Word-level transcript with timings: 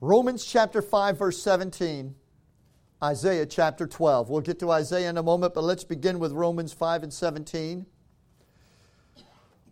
Romans 0.00 0.44
chapter 0.44 0.80
5, 0.80 1.18
verse 1.18 1.42
17, 1.42 2.14
Isaiah 3.02 3.46
chapter 3.46 3.84
12. 3.84 4.30
We'll 4.30 4.40
get 4.42 4.60
to 4.60 4.70
Isaiah 4.70 5.10
in 5.10 5.18
a 5.18 5.24
moment, 5.24 5.54
but 5.54 5.64
let's 5.64 5.82
begin 5.82 6.20
with 6.20 6.30
Romans 6.30 6.72
5 6.72 7.02
and 7.02 7.12
17. 7.12 7.84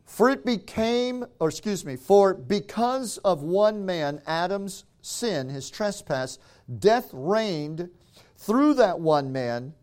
For 0.04 0.28
it 0.30 0.44
became, 0.44 1.26
or 1.38 1.48
excuse 1.48 1.84
me, 1.84 1.94
for 1.94 2.34
because 2.34 3.18
of 3.18 3.44
one 3.44 3.86
man, 3.86 4.20
Adam's 4.26 4.84
sin, 5.00 5.48
his 5.48 5.70
trespass, 5.70 6.40
death 6.80 7.08
reigned 7.12 7.88
through 8.36 8.74
that 8.74 8.98
one 8.98 9.30
man. 9.30 9.74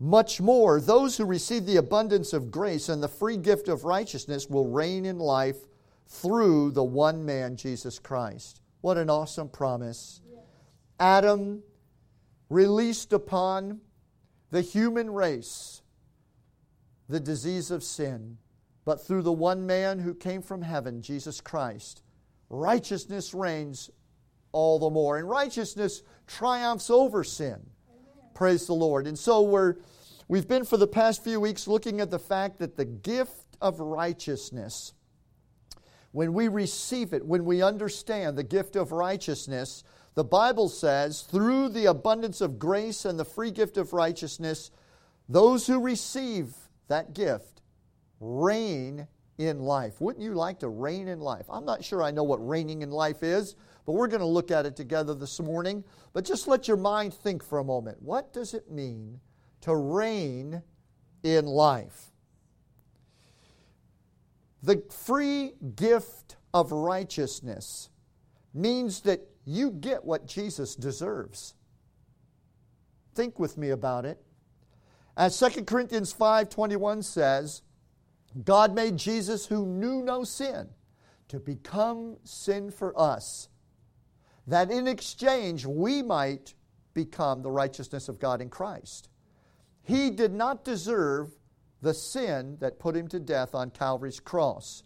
Much 0.00 0.40
more, 0.40 0.80
those 0.80 1.18
who 1.18 1.26
receive 1.26 1.66
the 1.66 1.76
abundance 1.76 2.32
of 2.32 2.50
grace 2.50 2.88
and 2.88 3.02
the 3.02 3.08
free 3.08 3.36
gift 3.36 3.68
of 3.68 3.84
righteousness 3.84 4.48
will 4.48 4.66
reign 4.66 5.04
in 5.04 5.18
life 5.18 5.58
through 6.06 6.70
the 6.70 6.84
one 6.84 7.22
man, 7.26 7.54
Jesus 7.54 7.98
Christ. 7.98 8.62
What 8.80 8.96
an 8.96 9.10
awesome 9.10 9.48
promise. 9.48 10.20
Adam 11.00 11.62
released 12.48 13.12
upon 13.12 13.80
the 14.50 14.62
human 14.62 15.10
race 15.10 15.82
the 17.08 17.20
disease 17.20 17.70
of 17.70 17.82
sin, 17.82 18.38
but 18.84 19.04
through 19.06 19.22
the 19.22 19.32
one 19.32 19.66
man 19.66 19.98
who 19.98 20.14
came 20.14 20.42
from 20.42 20.62
heaven, 20.62 21.02
Jesus 21.02 21.40
Christ, 21.40 22.02
righteousness 22.50 23.34
reigns 23.34 23.90
all 24.52 24.78
the 24.78 24.90
more. 24.90 25.18
And 25.18 25.28
righteousness 25.28 26.02
triumphs 26.26 26.90
over 26.90 27.24
sin. 27.24 27.58
Praise 28.34 28.66
the 28.66 28.74
Lord. 28.74 29.06
And 29.06 29.18
so 29.18 29.42
we're 29.42 29.76
we've 30.28 30.48
been 30.48 30.64
for 30.64 30.76
the 30.76 30.86
past 30.86 31.24
few 31.24 31.40
weeks 31.40 31.66
looking 31.66 32.00
at 32.00 32.10
the 32.10 32.18
fact 32.18 32.58
that 32.58 32.76
the 32.76 32.84
gift 32.84 33.56
of 33.60 33.80
righteousness 33.80 34.92
when 36.12 36.32
we 36.32 36.48
receive 36.48 37.12
it, 37.12 37.24
when 37.24 37.44
we 37.44 37.62
understand 37.62 38.36
the 38.36 38.42
gift 38.42 38.76
of 38.76 38.92
righteousness, 38.92 39.84
the 40.14 40.24
Bible 40.24 40.68
says, 40.68 41.22
through 41.22 41.68
the 41.68 41.86
abundance 41.86 42.40
of 42.40 42.58
grace 42.58 43.04
and 43.04 43.18
the 43.18 43.24
free 43.24 43.50
gift 43.50 43.76
of 43.76 43.92
righteousness, 43.92 44.70
those 45.28 45.66
who 45.66 45.80
receive 45.80 46.54
that 46.88 47.14
gift 47.14 47.62
reign 48.20 49.06
in 49.36 49.60
life. 49.60 50.00
Wouldn't 50.00 50.24
you 50.24 50.34
like 50.34 50.58
to 50.60 50.68
reign 50.68 51.06
in 51.06 51.20
life? 51.20 51.46
I'm 51.48 51.64
not 51.64 51.84
sure 51.84 52.02
I 52.02 52.10
know 52.10 52.24
what 52.24 52.46
reigning 52.46 52.82
in 52.82 52.90
life 52.90 53.22
is, 53.22 53.54
but 53.86 53.92
we're 53.92 54.08
going 54.08 54.20
to 54.20 54.26
look 54.26 54.50
at 54.50 54.66
it 54.66 54.74
together 54.74 55.14
this 55.14 55.38
morning. 55.38 55.84
But 56.12 56.24
just 56.24 56.48
let 56.48 56.66
your 56.66 56.76
mind 56.76 57.14
think 57.14 57.44
for 57.44 57.58
a 57.58 57.64
moment. 57.64 58.02
What 58.02 58.32
does 58.32 58.54
it 58.54 58.70
mean 58.70 59.20
to 59.60 59.76
reign 59.76 60.62
in 61.22 61.46
life? 61.46 62.06
The 64.62 64.82
free 64.90 65.52
gift 65.76 66.36
of 66.52 66.72
righteousness 66.72 67.90
means 68.54 69.02
that 69.02 69.20
you 69.44 69.70
get 69.70 70.04
what 70.04 70.26
Jesus 70.26 70.74
deserves. 70.74 71.54
Think 73.14 73.38
with 73.38 73.56
me 73.56 73.70
about 73.70 74.04
it. 74.04 74.20
As 75.16 75.36
2 75.38 75.64
Corinthians 75.64 76.12
5:21 76.12 77.02
says, 77.02 77.62
God 78.44 78.74
made 78.74 78.96
Jesus 78.96 79.46
who 79.46 79.66
knew 79.66 80.02
no 80.02 80.22
sin 80.24 80.68
to 81.28 81.40
become 81.40 82.16
sin 82.24 82.70
for 82.70 82.98
us, 82.98 83.48
that 84.46 84.70
in 84.70 84.86
exchange 84.86 85.66
we 85.66 86.02
might 86.02 86.54
become 86.94 87.42
the 87.42 87.50
righteousness 87.50 88.08
of 88.08 88.18
God 88.18 88.40
in 88.40 88.48
Christ. 88.48 89.08
He 89.82 90.10
did 90.10 90.32
not 90.32 90.64
deserve 90.64 91.36
the 91.80 91.94
sin 91.94 92.56
that 92.60 92.78
put 92.78 92.96
him 92.96 93.08
to 93.08 93.20
death 93.20 93.54
on 93.54 93.70
Calvary's 93.70 94.20
cross. 94.20 94.82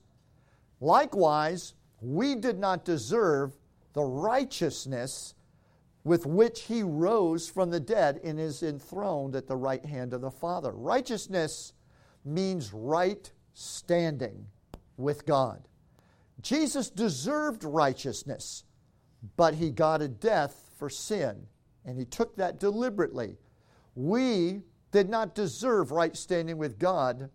Likewise, 0.81 1.75
we 2.01 2.35
did 2.35 2.59
not 2.59 2.85
deserve 2.85 3.57
the 3.93 4.03
righteousness 4.03 5.35
with 6.05 6.27
which 6.27 6.63
he 6.63 6.83
rose 6.83 7.49
from 7.49 7.71
the 7.71 7.81
dead 7.81 8.21
and 8.25 8.41
is 8.41 8.63
enthroned 8.63 9.37
at 9.37 9.47
the 9.47 9.57
right 9.57 9.85
hand 9.85 10.13
of 10.13 10.21
the 10.21 10.31
Father. 10.31 10.73
Righteousness 10.73 11.73
means 12.25 12.73
right 12.73 13.31
standing 13.55 14.47
with 14.97 15.25
God. 15.27 15.69
Jesus 16.41 16.91
deserved 16.91 17.63
righteousness, 17.63 18.65
but 19.37 19.55
he 19.55 19.71
got 19.71 20.03
a 20.03 20.09
death 20.09 20.71
for 20.77 20.91
sin, 20.91 21.47
and 21.85 21.97
he 21.97 22.05
took 22.05 22.35
that 22.37 22.59
deliberately. 22.59 23.37
We 23.95 24.63
did 24.93 25.09
not 25.09 25.35
deserve 25.35 25.91
right 25.91 26.17
standing 26.17 26.59
with 26.59 26.79
God, 26.79 27.31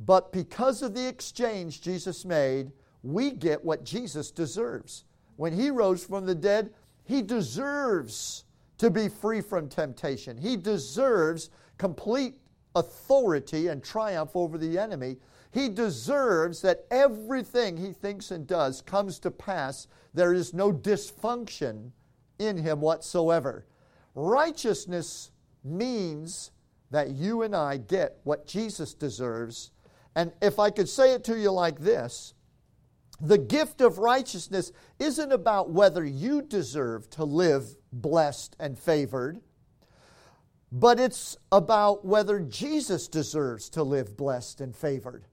but 0.00 0.32
because 0.32 0.82
of 0.82 0.94
the 0.94 1.08
exchange 1.08 1.80
Jesus 1.80 2.24
made, 2.24 2.72
we 3.02 3.30
get 3.30 3.64
what 3.64 3.84
Jesus 3.84 4.30
deserves. 4.30 5.04
When 5.36 5.52
he 5.52 5.70
rose 5.70 6.04
from 6.04 6.26
the 6.26 6.34
dead, 6.34 6.70
he 7.04 7.22
deserves 7.22 8.44
to 8.78 8.90
be 8.90 9.08
free 9.08 9.40
from 9.40 9.68
temptation. 9.68 10.36
He 10.36 10.56
deserves 10.56 11.50
complete 11.78 12.34
authority 12.74 13.68
and 13.68 13.82
triumph 13.82 14.32
over 14.34 14.58
the 14.58 14.78
enemy. 14.78 15.16
He 15.52 15.68
deserves 15.68 16.60
that 16.62 16.84
everything 16.90 17.76
he 17.76 17.92
thinks 17.92 18.30
and 18.30 18.46
does 18.46 18.82
comes 18.82 19.18
to 19.20 19.30
pass. 19.30 19.86
There 20.14 20.34
is 20.34 20.52
no 20.52 20.72
dysfunction 20.72 21.90
in 22.38 22.56
him 22.56 22.80
whatsoever. 22.80 23.66
Righteousness 24.14 25.30
means 25.64 26.50
that 26.90 27.10
you 27.10 27.42
and 27.42 27.54
I 27.54 27.76
get 27.76 28.18
what 28.24 28.46
Jesus 28.46 28.94
deserves. 28.94 29.70
And 30.14 30.32
if 30.40 30.58
I 30.58 30.70
could 30.70 30.88
say 30.88 31.12
it 31.12 31.24
to 31.24 31.38
you 31.38 31.50
like 31.50 31.80
this, 31.80 32.34
the 33.20 33.38
gift 33.38 33.80
of 33.80 33.98
righteousness 33.98 34.72
isn't 34.98 35.32
about 35.32 35.70
whether 35.70 36.04
you 36.04 36.42
deserve 36.42 37.10
to 37.10 37.24
live 37.24 37.76
blessed 37.92 38.54
and 38.60 38.78
favored, 38.78 39.40
but 40.70 41.00
it's 41.00 41.36
about 41.50 42.04
whether 42.04 42.40
Jesus 42.40 43.08
deserves 43.08 43.68
to 43.70 43.82
live 43.82 44.16
blessed 44.16 44.60
and 44.60 44.76
favored. 44.76 45.24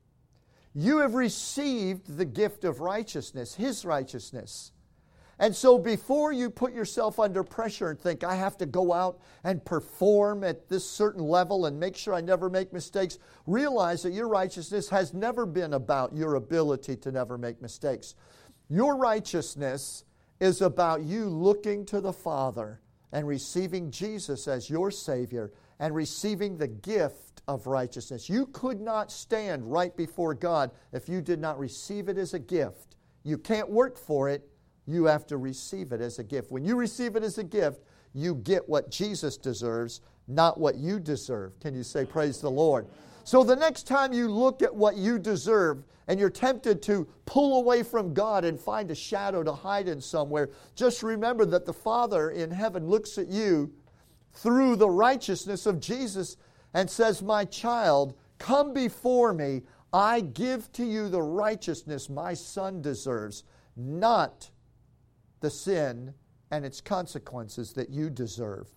You 0.73 0.97
have 0.99 1.13
received 1.13 2.17
the 2.17 2.25
gift 2.25 2.63
of 2.63 2.79
righteousness, 2.79 3.55
His 3.55 3.85
righteousness. 3.85 4.71
And 5.37 5.53
so 5.53 5.77
before 5.77 6.31
you 6.31 6.49
put 6.49 6.73
yourself 6.73 7.19
under 7.19 7.43
pressure 7.43 7.89
and 7.89 7.99
think, 7.99 8.23
I 8.23 8.35
have 8.35 8.57
to 8.57 8.65
go 8.65 8.93
out 8.93 9.19
and 9.43 9.63
perform 9.63 10.43
at 10.43 10.69
this 10.69 10.89
certain 10.89 11.23
level 11.23 11.65
and 11.65 11.77
make 11.79 11.97
sure 11.97 12.13
I 12.13 12.21
never 12.21 12.49
make 12.49 12.71
mistakes, 12.71 13.19
realize 13.45 14.03
that 14.03 14.13
your 14.13 14.29
righteousness 14.29 14.89
has 14.89 15.13
never 15.13 15.45
been 15.45 15.73
about 15.73 16.15
your 16.15 16.35
ability 16.35 16.95
to 16.97 17.11
never 17.11 17.37
make 17.37 17.61
mistakes. 17.61 18.15
Your 18.69 18.95
righteousness 18.95 20.05
is 20.39 20.61
about 20.61 21.03
you 21.03 21.25
looking 21.25 21.85
to 21.87 21.99
the 21.99 22.13
Father 22.13 22.81
and 23.11 23.27
receiving 23.27 23.91
Jesus 23.91 24.47
as 24.47 24.69
your 24.69 24.89
Savior 24.89 25.51
and 25.79 25.93
receiving 25.93 26.57
the 26.57 26.67
gift 26.67 27.41
of 27.47 27.67
righteousness. 27.67 28.29
You 28.29 28.47
could 28.47 28.79
not 28.79 29.11
stand 29.11 29.69
right 29.69 29.95
before 29.95 30.33
God 30.33 30.71
if 30.93 31.09
you 31.09 31.21
did 31.21 31.39
not 31.39 31.59
receive 31.59 32.07
it 32.07 32.17
as 32.17 32.33
a 32.33 32.39
gift. 32.39 32.95
You 33.23 33.37
can't 33.37 33.69
work 33.69 33.97
for 33.97 34.29
it 34.29 34.49
you 34.87 35.05
have 35.05 35.25
to 35.27 35.37
receive 35.37 35.91
it 35.91 36.01
as 36.01 36.19
a 36.19 36.23
gift. 36.23 36.51
When 36.51 36.63
you 36.63 36.75
receive 36.75 37.15
it 37.15 37.23
as 37.23 37.37
a 37.37 37.43
gift, 37.43 37.81
you 38.13 38.35
get 38.35 38.67
what 38.67 38.91
Jesus 38.91 39.37
deserves, 39.37 40.01
not 40.27 40.59
what 40.59 40.75
you 40.75 40.99
deserve. 40.99 41.59
Can 41.59 41.75
you 41.75 41.83
say, 41.83 42.05
Praise 42.05 42.39
the 42.39 42.51
Lord? 42.51 42.87
So 43.23 43.43
the 43.43 43.55
next 43.55 43.87
time 43.87 44.13
you 44.13 44.29
look 44.29 44.61
at 44.61 44.73
what 44.73 44.97
you 44.97 45.17
deserve 45.17 45.83
and 46.07 46.19
you're 46.19 46.29
tempted 46.29 46.83
to 46.83 47.07
pull 47.25 47.59
away 47.59 47.81
from 47.81 48.13
God 48.13 48.45
and 48.45 48.59
find 48.59 48.91
a 48.91 48.95
shadow 48.95 49.41
to 49.41 49.51
hide 49.51 49.87
in 49.87 49.99
somewhere, 49.99 50.51
just 50.75 51.01
remember 51.01 51.43
that 51.45 51.65
the 51.65 51.73
Father 51.73 52.29
in 52.29 52.51
heaven 52.51 52.87
looks 52.87 53.17
at 53.17 53.27
you 53.27 53.73
through 54.31 54.75
the 54.75 54.89
righteousness 54.89 55.65
of 55.65 55.79
Jesus 55.79 56.37
and 56.75 56.89
says, 56.89 57.23
My 57.23 57.45
child, 57.45 58.15
come 58.37 58.73
before 58.73 59.33
me. 59.33 59.63
I 59.91 60.19
give 60.19 60.71
to 60.73 60.85
you 60.85 61.09
the 61.09 61.21
righteousness 61.21 62.09
my 62.09 62.33
son 62.33 62.81
deserves, 62.81 63.43
not 63.75 64.51
the 65.45 65.51
sin 65.51 66.11
and 66.49 66.65
its 66.65 66.81
consequences 66.81 67.73
that 67.73 67.91
you 67.91 68.09
deserve. 68.09 68.67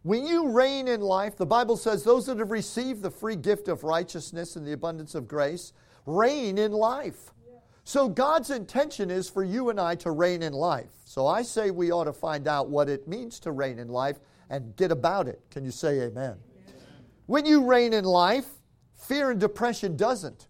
When 0.00 0.26
you 0.26 0.48
reign 0.48 0.88
in 0.88 1.02
life, 1.02 1.36
the 1.36 1.44
Bible 1.44 1.76
says 1.76 2.02
those 2.02 2.24
that 2.26 2.38
have 2.38 2.50
received 2.50 3.02
the 3.02 3.10
free 3.10 3.36
gift 3.36 3.68
of 3.68 3.84
righteousness 3.84 4.56
and 4.56 4.66
the 4.66 4.72
abundance 4.72 5.14
of 5.14 5.28
grace 5.28 5.74
reign 6.06 6.56
in 6.56 6.72
life. 6.72 7.34
So 7.84 8.08
God's 8.08 8.48
intention 8.48 9.10
is 9.10 9.28
for 9.28 9.44
you 9.44 9.68
and 9.68 9.78
I 9.78 9.96
to 9.96 10.12
reign 10.12 10.42
in 10.42 10.54
life. 10.54 10.92
So 11.04 11.26
I 11.26 11.42
say 11.42 11.70
we 11.70 11.90
ought 11.90 12.04
to 12.04 12.14
find 12.14 12.48
out 12.48 12.70
what 12.70 12.88
it 12.88 13.06
means 13.06 13.38
to 13.40 13.52
reign 13.52 13.78
in 13.78 13.88
life 13.88 14.20
and 14.48 14.74
get 14.76 14.90
about 14.90 15.28
it. 15.28 15.42
Can 15.50 15.62
you 15.62 15.70
say 15.70 16.00
amen? 16.00 16.36
amen. 16.36 16.38
When 17.26 17.44
you 17.44 17.66
reign 17.66 17.92
in 17.92 18.06
life, 18.06 18.48
fear 18.94 19.30
and 19.30 19.38
depression 19.38 19.94
doesn't. 19.94 20.48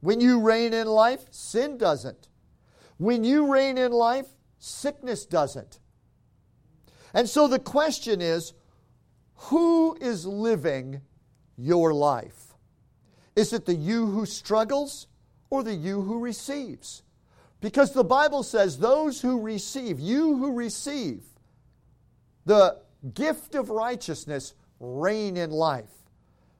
When 0.00 0.18
you 0.22 0.40
reign 0.40 0.72
in 0.72 0.86
life, 0.86 1.26
sin 1.30 1.76
doesn't. 1.76 2.29
When 3.00 3.24
you 3.24 3.50
reign 3.50 3.78
in 3.78 3.92
life, 3.92 4.26
sickness 4.58 5.24
doesn't. 5.24 5.78
And 7.14 7.26
so 7.26 7.48
the 7.48 7.58
question 7.58 8.20
is 8.20 8.52
who 9.34 9.96
is 9.98 10.26
living 10.26 11.00
your 11.56 11.94
life? 11.94 12.52
Is 13.34 13.54
it 13.54 13.64
the 13.64 13.74
you 13.74 14.04
who 14.04 14.26
struggles 14.26 15.06
or 15.48 15.62
the 15.62 15.72
you 15.72 16.02
who 16.02 16.18
receives? 16.18 17.02
Because 17.62 17.94
the 17.94 18.04
Bible 18.04 18.42
says, 18.42 18.76
those 18.76 19.22
who 19.22 19.40
receive, 19.40 19.98
you 19.98 20.36
who 20.36 20.52
receive 20.52 21.22
the 22.44 22.82
gift 23.14 23.54
of 23.54 23.70
righteousness, 23.70 24.52
reign 24.78 25.38
in 25.38 25.50
life. 25.50 25.88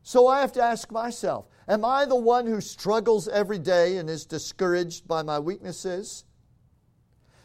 So 0.02 0.26
I 0.26 0.40
have 0.40 0.52
to 0.52 0.62
ask 0.62 0.90
myself, 0.90 1.48
am 1.68 1.84
I 1.84 2.06
the 2.06 2.16
one 2.16 2.46
who 2.46 2.62
struggles 2.62 3.28
every 3.28 3.58
day 3.58 3.98
and 3.98 4.08
is 4.08 4.24
discouraged 4.24 5.06
by 5.06 5.22
my 5.22 5.38
weaknesses? 5.38 6.24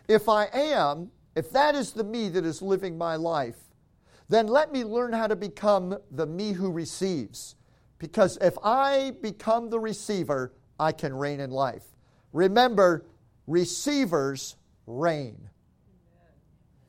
If 0.08 0.30
I 0.30 0.46
am, 0.54 1.12
if 1.36 1.52
that 1.52 1.76
is 1.76 1.92
the 1.92 2.04
me 2.04 2.30
that 2.30 2.46
is 2.46 2.62
living 2.62 2.98
my 2.98 3.16
life, 3.16 3.58
then 4.30 4.48
let 4.48 4.72
me 4.72 4.84
learn 4.84 5.14
how 5.14 5.28
to 5.28 5.36
become 5.36 5.98
the 6.12 6.26
me 6.26 6.54
who 6.54 6.72
receives. 6.72 7.56
Because 8.00 8.38
if 8.42 8.58
I 8.64 9.14
become 9.22 9.70
the 9.70 9.80
receiver, 9.80 10.54
I 10.80 10.92
can 10.92 11.14
reign 11.14 11.40
in 11.40 11.52
life. 11.52 11.84
Remember, 12.34 13.06
receivers 13.48 14.56
reign. 14.88 15.50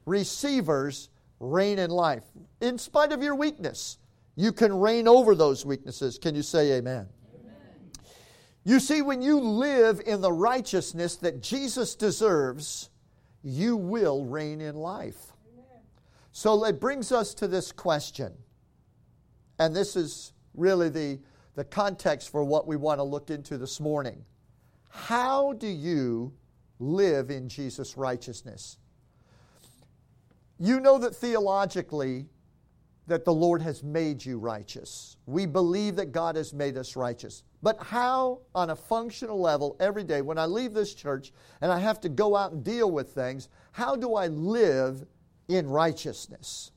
Receivers 0.06 1.08
reign 1.40 1.78
in 1.78 1.90
life. 1.90 2.24
In 2.60 2.78
spite 2.78 3.12
of 3.12 3.22
your 3.22 3.34
weakness, 3.34 3.98
you 4.34 4.52
can 4.52 4.72
reign 4.72 5.08
over 5.08 5.34
those 5.34 5.64
weaknesses. 5.64 6.18
Can 6.18 6.34
you 6.34 6.42
say 6.42 6.72
amen? 6.72 7.08
amen? 7.34 7.54
You 8.64 8.80
see, 8.80 9.02
when 9.02 9.22
you 9.22 9.40
live 9.40 10.00
in 10.04 10.20
the 10.20 10.32
righteousness 10.32 11.16
that 11.16 11.42
Jesus 11.42 11.94
deserves, 11.94 12.90
you 13.42 13.76
will 13.76 14.24
reign 14.24 14.60
in 14.60 14.74
life. 14.76 15.32
So 16.32 16.64
it 16.64 16.80
brings 16.80 17.12
us 17.12 17.32
to 17.34 17.48
this 17.48 17.72
question. 17.72 18.34
And 19.58 19.74
this 19.74 19.96
is 19.96 20.32
really 20.54 20.88
the, 20.88 21.18
the 21.54 21.64
context 21.64 22.30
for 22.30 22.44
what 22.44 22.66
we 22.66 22.76
want 22.76 22.98
to 22.98 23.04
look 23.04 23.30
into 23.30 23.56
this 23.56 23.80
morning. 23.80 24.24
How 24.90 25.54
do 25.54 25.66
you 25.66 26.32
live 26.78 27.30
in 27.30 27.48
Jesus' 27.48 27.96
righteousness? 27.96 28.78
You 30.58 30.80
know 30.80 30.98
that 30.98 31.14
theologically, 31.14 32.26
that 33.06 33.24
the 33.24 33.32
Lord 33.32 33.62
has 33.62 33.82
made 33.82 34.24
you 34.24 34.38
righteous. 34.38 35.16
We 35.26 35.46
believe 35.46 35.96
that 35.96 36.12
God 36.12 36.36
has 36.36 36.52
made 36.52 36.76
us 36.76 36.96
righteous. 36.96 37.44
But 37.62 37.80
how, 37.80 38.40
on 38.54 38.70
a 38.70 38.76
functional 38.76 39.40
level, 39.40 39.76
every 39.78 40.04
day, 40.04 40.22
when 40.22 40.38
I 40.38 40.46
leave 40.46 40.74
this 40.74 40.94
church 40.94 41.32
and 41.60 41.70
I 41.70 41.78
have 41.78 42.00
to 42.00 42.08
go 42.08 42.34
out 42.34 42.52
and 42.52 42.64
deal 42.64 42.90
with 42.90 43.10
things, 43.10 43.48
how 43.72 43.94
do 43.96 44.14
I 44.14 44.26
live 44.26 45.04
in 45.48 45.68
righteousness? 45.68 46.72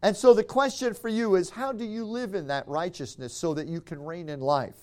And 0.00 0.16
so 0.16 0.34
the 0.34 0.44
question 0.44 0.94
for 0.94 1.08
you 1.08 1.36
is 1.36 1.50
how 1.50 1.72
do 1.72 1.84
you 1.84 2.04
live 2.04 2.34
in 2.34 2.48
that 2.48 2.66
righteousness 2.68 3.34
so 3.34 3.54
that 3.54 3.68
you 3.68 3.80
can 3.80 4.04
reign 4.04 4.28
in 4.28 4.40
life? 4.40 4.78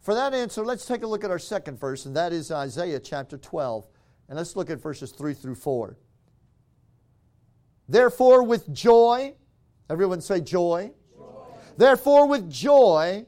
For 0.00 0.14
that 0.14 0.32
answer, 0.32 0.64
let's 0.64 0.86
take 0.86 1.02
a 1.02 1.06
look 1.06 1.24
at 1.24 1.30
our 1.30 1.38
second 1.38 1.78
verse, 1.78 2.06
and 2.06 2.16
that 2.16 2.32
is 2.32 2.50
Isaiah 2.50 3.00
chapter 3.00 3.36
12. 3.36 3.86
And 4.28 4.36
let's 4.36 4.56
look 4.56 4.70
at 4.70 4.80
verses 4.80 5.12
3 5.12 5.34
through 5.34 5.54
4. 5.56 5.96
Therefore, 7.88 8.42
with 8.42 8.72
joy, 8.72 9.34
everyone 9.88 10.20
say 10.20 10.40
joy. 10.40 10.92
joy. 11.16 11.24
Therefore, 11.76 12.28
with 12.28 12.50
joy 12.50 13.24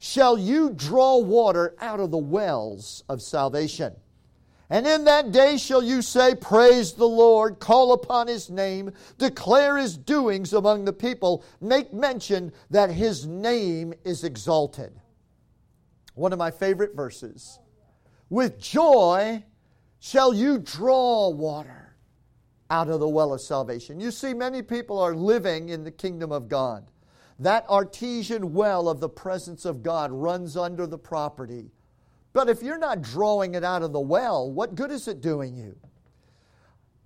shall 0.00 0.36
you 0.36 0.70
draw 0.70 1.18
water 1.18 1.74
out 1.80 2.00
of 2.00 2.10
the 2.10 2.18
wells 2.18 3.04
of 3.08 3.22
salvation. 3.22 3.94
And 4.68 4.86
in 4.86 5.04
that 5.04 5.32
day 5.32 5.56
shall 5.58 5.82
you 5.82 6.00
say, 6.00 6.34
Praise 6.34 6.92
the 6.92 7.08
Lord, 7.08 7.58
call 7.58 7.92
upon 7.92 8.28
his 8.28 8.50
name, 8.50 8.92
declare 9.18 9.76
his 9.76 9.96
doings 9.96 10.52
among 10.52 10.84
the 10.84 10.92
people, 10.92 11.44
make 11.60 11.92
mention 11.92 12.52
that 12.70 12.90
his 12.90 13.26
name 13.26 13.92
is 14.04 14.22
exalted. 14.24 14.92
One 16.14 16.32
of 16.32 16.38
my 16.38 16.52
favorite 16.52 16.94
verses. 16.94 17.58
With 18.28 18.60
joy 18.60 19.44
shall 19.98 20.32
you 20.32 20.58
draw 20.58 21.30
water 21.30 21.79
out 22.70 22.88
of 22.88 23.00
the 23.00 23.08
well 23.08 23.34
of 23.34 23.40
salvation. 23.40 24.00
You 24.00 24.10
see, 24.10 24.32
many 24.32 24.62
people 24.62 24.98
are 24.98 25.14
living 25.14 25.68
in 25.68 25.84
the 25.84 25.90
kingdom 25.90 26.30
of 26.30 26.48
God. 26.48 26.86
That 27.40 27.68
artesian 27.68 28.54
well 28.54 28.88
of 28.88 29.00
the 29.00 29.08
presence 29.08 29.64
of 29.64 29.82
God 29.82 30.12
runs 30.12 30.56
under 30.56 30.86
the 30.86 30.98
property. 30.98 31.70
But 32.32 32.48
if 32.48 32.62
you're 32.62 32.78
not 32.78 33.02
drawing 33.02 33.54
it 33.54 33.64
out 33.64 33.82
of 33.82 33.92
the 33.92 34.00
well, 34.00 34.50
what 34.50 34.76
good 34.76 34.90
is 34.90 35.08
it 35.08 35.20
doing 35.20 35.56
you? 35.56 35.76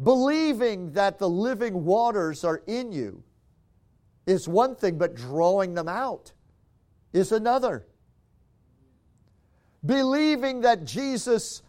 Believing 0.03 0.93
that 0.93 1.19
the 1.19 1.29
living 1.29 1.85
waters 1.85 2.45
are 2.45 2.63
in 2.67 2.93
you 2.93 3.23
is 4.27 4.49
one 4.49 4.75
thing, 4.75 4.99
but 4.99 5.15
drawing 5.15 5.75
them 5.75 5.89
out 5.89 6.33
is 7.13 7.33
another. 7.33 7.87
Believing 9.87 10.63
that 10.63 10.85
Jesus 10.85 11.63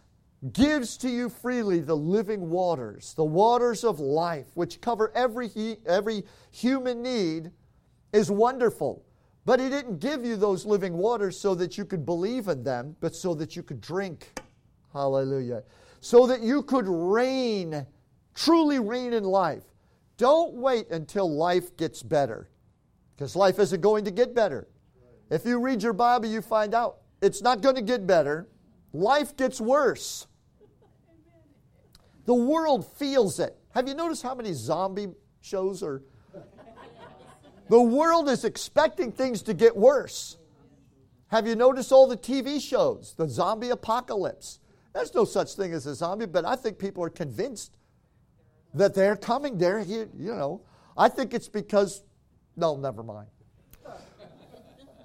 gives 0.52 0.96
to 0.98 1.08
you 1.08 1.28
freely 1.28 1.80
the 1.80 1.96
living 1.96 2.50
waters, 2.50 3.14
the 3.14 3.24
waters 3.24 3.84
of 3.84 4.00
life, 4.00 4.46
which 4.54 4.80
cover 4.80 5.12
every, 5.14 5.78
every 5.86 6.24
human 6.50 7.02
need, 7.02 7.50
is 8.12 8.30
wonderful. 8.30 9.04
But 9.44 9.60
He 9.60 9.68
didn't 9.68 9.98
give 9.98 10.24
you 10.24 10.36
those 10.36 10.66
living 10.66 10.94
waters 10.94 11.38
so 11.38 11.54
that 11.54 11.78
you 11.78 11.84
could 11.84 12.04
believe 12.04 12.48
in 12.48 12.62
them, 12.62 12.96
but 13.00 13.14
so 13.14 13.34
that 13.34 13.56
you 13.56 13.62
could 13.62 13.80
drink. 13.80 14.40
Hallelujah. 14.92 15.62
So 16.00 16.26
that 16.26 16.42
you 16.42 16.62
could 16.62 16.86
reign, 16.86 17.86
truly 18.34 18.78
reign 18.78 19.12
in 19.12 19.24
life. 19.24 19.64
Don't 20.16 20.54
wait 20.54 20.90
until 20.90 21.34
life 21.34 21.76
gets 21.76 22.02
better, 22.02 22.50
because 23.14 23.36
life 23.36 23.58
isn't 23.58 23.80
going 23.80 24.04
to 24.04 24.10
get 24.10 24.34
better. 24.34 24.68
If 25.30 25.44
you 25.44 25.60
read 25.60 25.82
your 25.82 25.92
Bible, 25.92 26.28
you 26.28 26.40
find 26.40 26.74
out 26.74 26.98
it's 27.20 27.42
not 27.42 27.60
going 27.60 27.76
to 27.76 27.82
get 27.82 28.06
better 28.06 28.48
life 28.96 29.36
gets 29.36 29.60
worse. 29.60 30.26
The 32.26 32.34
world 32.34 32.86
feels 32.86 33.38
it. 33.40 33.56
Have 33.70 33.88
you 33.88 33.94
noticed 33.94 34.22
how 34.22 34.34
many 34.34 34.52
zombie 34.52 35.08
shows 35.40 35.82
are? 35.82 36.02
The 37.68 37.80
world 37.80 38.28
is 38.28 38.44
expecting 38.44 39.10
things 39.10 39.42
to 39.42 39.54
get 39.54 39.76
worse. 39.76 40.36
Have 41.28 41.46
you 41.46 41.56
noticed 41.56 41.90
all 41.90 42.06
the 42.06 42.16
TV 42.16 42.60
shows, 42.60 43.14
the 43.16 43.28
zombie 43.28 43.70
apocalypse? 43.70 44.60
There's 44.92 45.14
no 45.14 45.24
such 45.24 45.54
thing 45.54 45.72
as 45.72 45.86
a 45.86 45.94
zombie, 45.94 46.26
but 46.26 46.44
I 46.44 46.56
think 46.56 46.78
people 46.78 47.02
are 47.02 47.10
convinced 47.10 47.76
that 48.74 48.94
they're 48.94 49.16
coming 49.16 49.58
there. 49.58 49.80
You, 49.80 50.08
you 50.16 50.34
know, 50.34 50.62
I 50.96 51.08
think 51.08 51.34
it's 51.34 51.48
because, 51.48 52.02
no, 52.56 52.76
never 52.76 53.02
mind. 53.02 53.28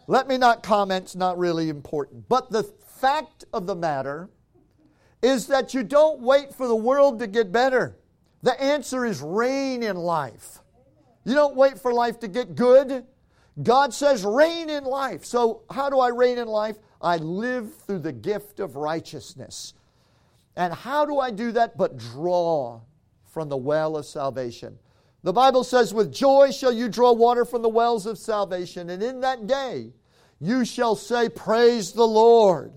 Let 0.07 0.27
me 0.27 0.37
not 0.37 0.61
comment, 0.61 1.05
it's 1.05 1.15
not 1.15 1.37
really 1.37 1.69
important. 1.69 2.27
But 2.29 2.51
the 2.51 2.63
fact 2.63 3.45
of 3.53 3.65
the 3.65 3.75
matter 3.75 4.29
is 5.21 5.47
that 5.47 5.73
you 5.73 5.83
don't 5.83 6.19
wait 6.19 6.53
for 6.53 6.67
the 6.67 6.75
world 6.75 7.19
to 7.19 7.27
get 7.27 7.51
better. 7.51 7.95
The 8.43 8.59
answer 8.59 9.05
is 9.05 9.21
reign 9.21 9.83
in 9.83 9.95
life. 9.95 10.59
You 11.23 11.35
don't 11.35 11.55
wait 11.55 11.79
for 11.79 11.93
life 11.93 12.19
to 12.21 12.27
get 12.27 12.55
good. 12.55 13.05
God 13.61 13.93
says 13.93 14.25
reign 14.25 14.69
in 14.69 14.83
life. 14.83 15.25
So, 15.25 15.61
how 15.69 15.89
do 15.89 15.99
I 15.99 16.09
reign 16.09 16.37
in 16.37 16.47
life? 16.47 16.77
I 17.01 17.17
live 17.17 17.75
through 17.75 17.99
the 17.99 18.11
gift 18.11 18.59
of 18.59 18.75
righteousness. 18.75 19.73
And 20.55 20.73
how 20.73 21.05
do 21.05 21.19
I 21.19 21.31
do 21.31 21.51
that? 21.53 21.77
But 21.77 21.97
draw 21.97 22.81
from 23.25 23.49
the 23.49 23.57
well 23.57 23.97
of 23.97 24.05
salvation. 24.05 24.77
The 25.23 25.33
Bible 25.33 25.63
says, 25.63 25.93
With 25.93 26.11
joy 26.11 26.51
shall 26.51 26.71
you 26.71 26.89
draw 26.89 27.13
water 27.13 27.45
from 27.45 27.61
the 27.61 27.69
wells 27.69 28.05
of 28.05 28.17
salvation, 28.17 28.89
and 28.89 29.03
in 29.03 29.21
that 29.21 29.47
day 29.47 29.93
you 30.39 30.65
shall 30.65 30.95
say, 30.95 31.29
Praise 31.29 31.91
the 31.91 32.07
Lord. 32.07 32.73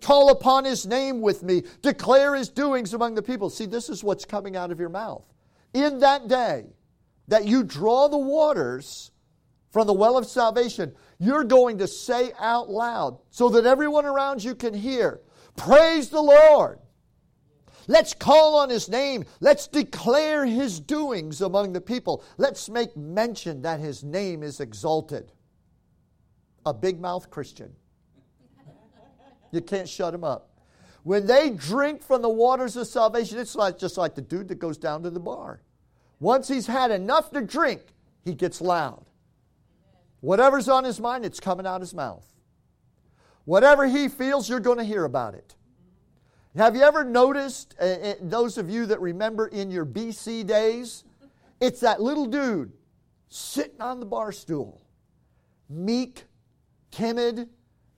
Call 0.00 0.30
upon 0.30 0.64
his 0.64 0.86
name 0.86 1.20
with 1.20 1.42
me. 1.42 1.62
Declare 1.82 2.34
his 2.36 2.48
doings 2.48 2.94
among 2.94 3.14
the 3.14 3.22
people. 3.22 3.50
See, 3.50 3.66
this 3.66 3.88
is 3.88 4.02
what's 4.02 4.24
coming 4.24 4.56
out 4.56 4.70
of 4.70 4.80
your 4.80 4.88
mouth. 4.88 5.24
In 5.74 6.00
that 6.00 6.28
day 6.28 6.66
that 7.28 7.46
you 7.46 7.62
draw 7.62 8.08
the 8.08 8.18
waters 8.18 9.10
from 9.70 9.86
the 9.86 9.92
well 9.92 10.16
of 10.16 10.26
salvation, 10.26 10.94
you're 11.18 11.44
going 11.44 11.78
to 11.78 11.86
say 11.86 12.32
out 12.38 12.70
loud 12.70 13.18
so 13.30 13.50
that 13.50 13.66
everyone 13.66 14.04
around 14.04 14.42
you 14.42 14.54
can 14.54 14.74
hear 14.74 15.20
Praise 15.56 16.08
the 16.08 16.22
Lord. 16.22 16.78
Let's 17.86 18.14
call 18.14 18.56
on 18.56 18.70
his 18.70 18.88
name. 18.88 19.24
Let's 19.40 19.66
declare 19.66 20.46
his 20.46 20.80
doings 20.80 21.40
among 21.40 21.72
the 21.72 21.80
people. 21.80 22.24
Let's 22.38 22.68
make 22.68 22.96
mention 22.96 23.62
that 23.62 23.80
his 23.80 24.04
name 24.04 24.42
is 24.42 24.60
exalted. 24.60 25.32
A 26.64 26.72
big 26.72 27.00
mouth 27.00 27.30
Christian 27.30 27.74
you 29.52 29.60
can't 29.60 29.88
shut 29.88 30.12
them 30.12 30.24
up. 30.24 30.50
When 31.02 31.26
they 31.26 31.50
drink 31.50 32.02
from 32.02 32.22
the 32.22 32.28
waters 32.28 32.76
of 32.76 32.86
salvation, 32.86 33.38
it's 33.38 33.54
like, 33.54 33.78
just 33.78 33.96
like 33.96 34.14
the 34.14 34.20
dude 34.20 34.48
that 34.48 34.58
goes 34.58 34.76
down 34.76 35.02
to 35.04 35.10
the 35.10 35.20
bar. 35.20 35.62
Once 36.18 36.48
he's 36.48 36.66
had 36.66 36.90
enough 36.90 37.30
to 37.30 37.40
drink, 37.40 37.80
he 38.24 38.34
gets 38.34 38.60
loud. 38.60 39.06
Whatever's 40.20 40.68
on 40.68 40.84
his 40.84 41.00
mind, 41.00 41.24
it's 41.24 41.40
coming 41.40 41.66
out 41.66 41.76
of 41.76 41.80
his 41.80 41.94
mouth. 41.94 42.26
Whatever 43.46 43.86
he 43.86 44.08
feels, 44.08 44.48
you're 44.48 44.60
going 44.60 44.76
to 44.76 44.84
hear 44.84 45.04
about 45.04 45.34
it. 45.34 45.54
Have 46.56 46.76
you 46.76 46.82
ever 46.82 47.04
noticed, 47.04 47.74
uh, 47.80 48.14
those 48.20 48.58
of 48.58 48.68
you 48.68 48.84
that 48.86 49.00
remember 49.00 49.46
in 49.46 49.70
your 49.70 49.86
BC 49.86 50.46
days, 50.46 51.04
it's 51.60 51.80
that 51.80 52.02
little 52.02 52.26
dude 52.26 52.72
sitting 53.28 53.80
on 53.80 54.00
the 54.00 54.06
bar 54.06 54.32
stool, 54.32 54.82
meek, 55.70 56.24
timid, 56.90 57.48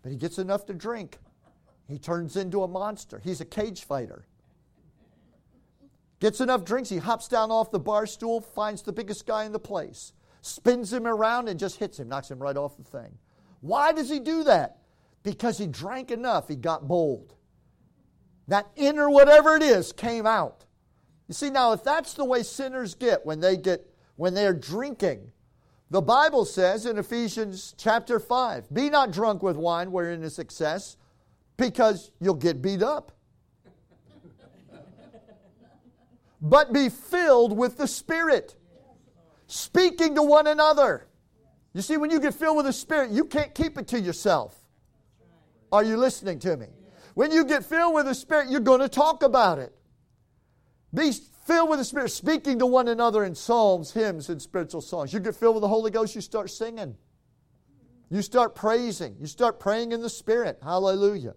but 0.02 0.12
he 0.12 0.18
gets 0.18 0.38
enough 0.38 0.66
to 0.66 0.74
drink 0.74 1.18
he 1.88 1.98
turns 1.98 2.36
into 2.36 2.62
a 2.62 2.68
monster. 2.68 3.20
He's 3.22 3.40
a 3.40 3.44
cage 3.44 3.84
fighter. 3.84 4.24
Gets 6.20 6.40
enough 6.40 6.64
drinks, 6.64 6.88
he 6.88 6.98
hops 6.98 7.26
down 7.26 7.50
off 7.50 7.72
the 7.72 7.80
bar 7.80 8.06
stool, 8.06 8.40
finds 8.40 8.82
the 8.82 8.92
biggest 8.92 9.26
guy 9.26 9.44
in 9.44 9.52
the 9.52 9.58
place, 9.58 10.12
spins 10.40 10.92
him 10.92 11.06
around, 11.06 11.48
and 11.48 11.58
just 11.58 11.78
hits 11.78 11.98
him, 11.98 12.08
knocks 12.08 12.30
him 12.30 12.38
right 12.38 12.56
off 12.56 12.76
the 12.76 12.84
thing. 12.84 13.18
Why 13.60 13.92
does 13.92 14.08
he 14.08 14.20
do 14.20 14.44
that? 14.44 14.78
Because 15.24 15.58
he 15.58 15.66
drank 15.66 16.10
enough, 16.10 16.48
he 16.48 16.54
got 16.54 16.86
bold. 16.86 17.34
That 18.48 18.68
inner 18.76 19.10
whatever 19.10 19.56
it 19.56 19.62
is 19.62 19.92
came 19.92 20.26
out. 20.26 20.64
You 21.28 21.34
see, 21.34 21.50
now 21.50 21.72
if 21.72 21.82
that's 21.82 22.14
the 22.14 22.24
way 22.24 22.42
sinners 22.42 22.94
get 22.94 23.24
when 23.24 23.40
they 23.40 23.56
get 23.56 23.86
when 24.16 24.34
they're 24.34 24.54
drinking, 24.54 25.32
the 25.90 26.02
Bible 26.02 26.44
says 26.44 26.86
in 26.86 26.98
Ephesians 26.98 27.74
chapter 27.76 28.20
5, 28.20 28.72
be 28.72 28.90
not 28.90 29.10
drunk 29.10 29.42
with 29.42 29.56
wine 29.56 29.92
wherein 29.92 30.22
is 30.22 30.38
excess, 30.38 30.96
because 31.56 32.10
you'll 32.20 32.34
get 32.34 32.62
beat 32.62 32.82
up. 32.82 33.12
but 36.40 36.72
be 36.72 36.88
filled 36.88 37.56
with 37.56 37.76
the 37.76 37.86
Spirit, 37.86 38.56
speaking 39.46 40.16
to 40.16 40.22
one 40.22 40.48
another. 40.48 41.06
You 41.72 41.82
see, 41.82 41.96
when 41.96 42.10
you 42.10 42.20
get 42.20 42.34
filled 42.34 42.56
with 42.56 42.66
the 42.66 42.72
Spirit, 42.72 43.10
you 43.10 43.24
can't 43.24 43.54
keep 43.54 43.78
it 43.78 43.86
to 43.88 44.00
yourself. 44.00 44.58
Are 45.70 45.84
you 45.84 45.96
listening 45.96 46.38
to 46.40 46.56
me? 46.56 46.66
When 47.14 47.30
you 47.30 47.44
get 47.44 47.64
filled 47.64 47.94
with 47.94 48.06
the 48.06 48.14
Spirit, 48.14 48.50
you're 48.50 48.60
going 48.60 48.80
to 48.80 48.88
talk 48.88 49.22
about 49.22 49.58
it. 49.58 49.72
Be 50.92 51.12
filled 51.46 51.70
with 51.70 51.78
the 51.78 51.84
Spirit, 51.84 52.10
speaking 52.10 52.58
to 52.58 52.66
one 52.66 52.88
another 52.88 53.24
in 53.24 53.34
psalms, 53.34 53.92
hymns, 53.92 54.28
and 54.28 54.40
spiritual 54.40 54.80
songs. 54.80 55.12
You 55.12 55.20
get 55.20 55.34
filled 55.34 55.54
with 55.54 55.62
the 55.62 55.68
Holy 55.68 55.90
Ghost, 55.90 56.14
you 56.14 56.20
start 56.20 56.50
singing. 56.50 56.96
You 58.10 58.20
start 58.20 58.54
praising. 58.54 59.16
You 59.18 59.26
start 59.26 59.58
praying 59.58 59.92
in 59.92 60.02
the 60.02 60.10
Spirit. 60.10 60.58
Hallelujah. 60.62 61.34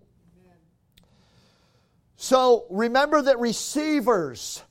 So 2.18 2.66
remember 2.70 3.22
that 3.22 3.40
receivers 3.40 4.64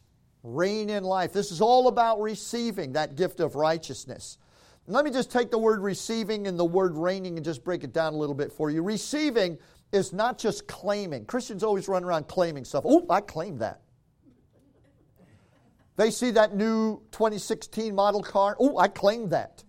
reign 0.42 0.90
in 0.90 1.04
life. 1.04 1.32
This 1.32 1.50
is 1.50 1.60
all 1.60 1.88
about 1.88 2.20
receiving 2.20 2.92
that 2.92 3.16
gift 3.16 3.40
of 3.40 3.54
righteousness. 3.54 4.38
let 4.86 5.04
me 5.04 5.10
just 5.10 5.30
take 5.30 5.50
the 5.50 5.58
word 5.58 5.80
receiving 5.80 6.46
and 6.46 6.58
the 6.58 6.64
word 6.64 6.96
reigning 6.96 7.36
and 7.36 7.44
just 7.44 7.64
break 7.64 7.84
it 7.84 7.92
down 7.92 8.12
a 8.14 8.16
little 8.16 8.34
bit 8.34 8.52
for 8.52 8.70
you. 8.70 8.82
Receiving 8.82 9.58
is 9.92 10.12
not 10.12 10.38
just 10.38 10.66
claiming. 10.66 11.24
Christians 11.24 11.62
always 11.62 11.88
run 11.88 12.04
around 12.04 12.28
claiming 12.28 12.64
stuff. 12.64 12.84
Oh, 12.86 13.06
I 13.08 13.20
claim 13.20 13.58
that. 13.58 13.80
They 15.96 16.10
see 16.10 16.32
that 16.32 16.54
new 16.54 17.00
2016 17.12 17.94
model 17.94 18.22
car. 18.22 18.56
Oh, 18.58 18.78
I 18.78 18.88
claim 18.88 19.28
that. 19.28 19.62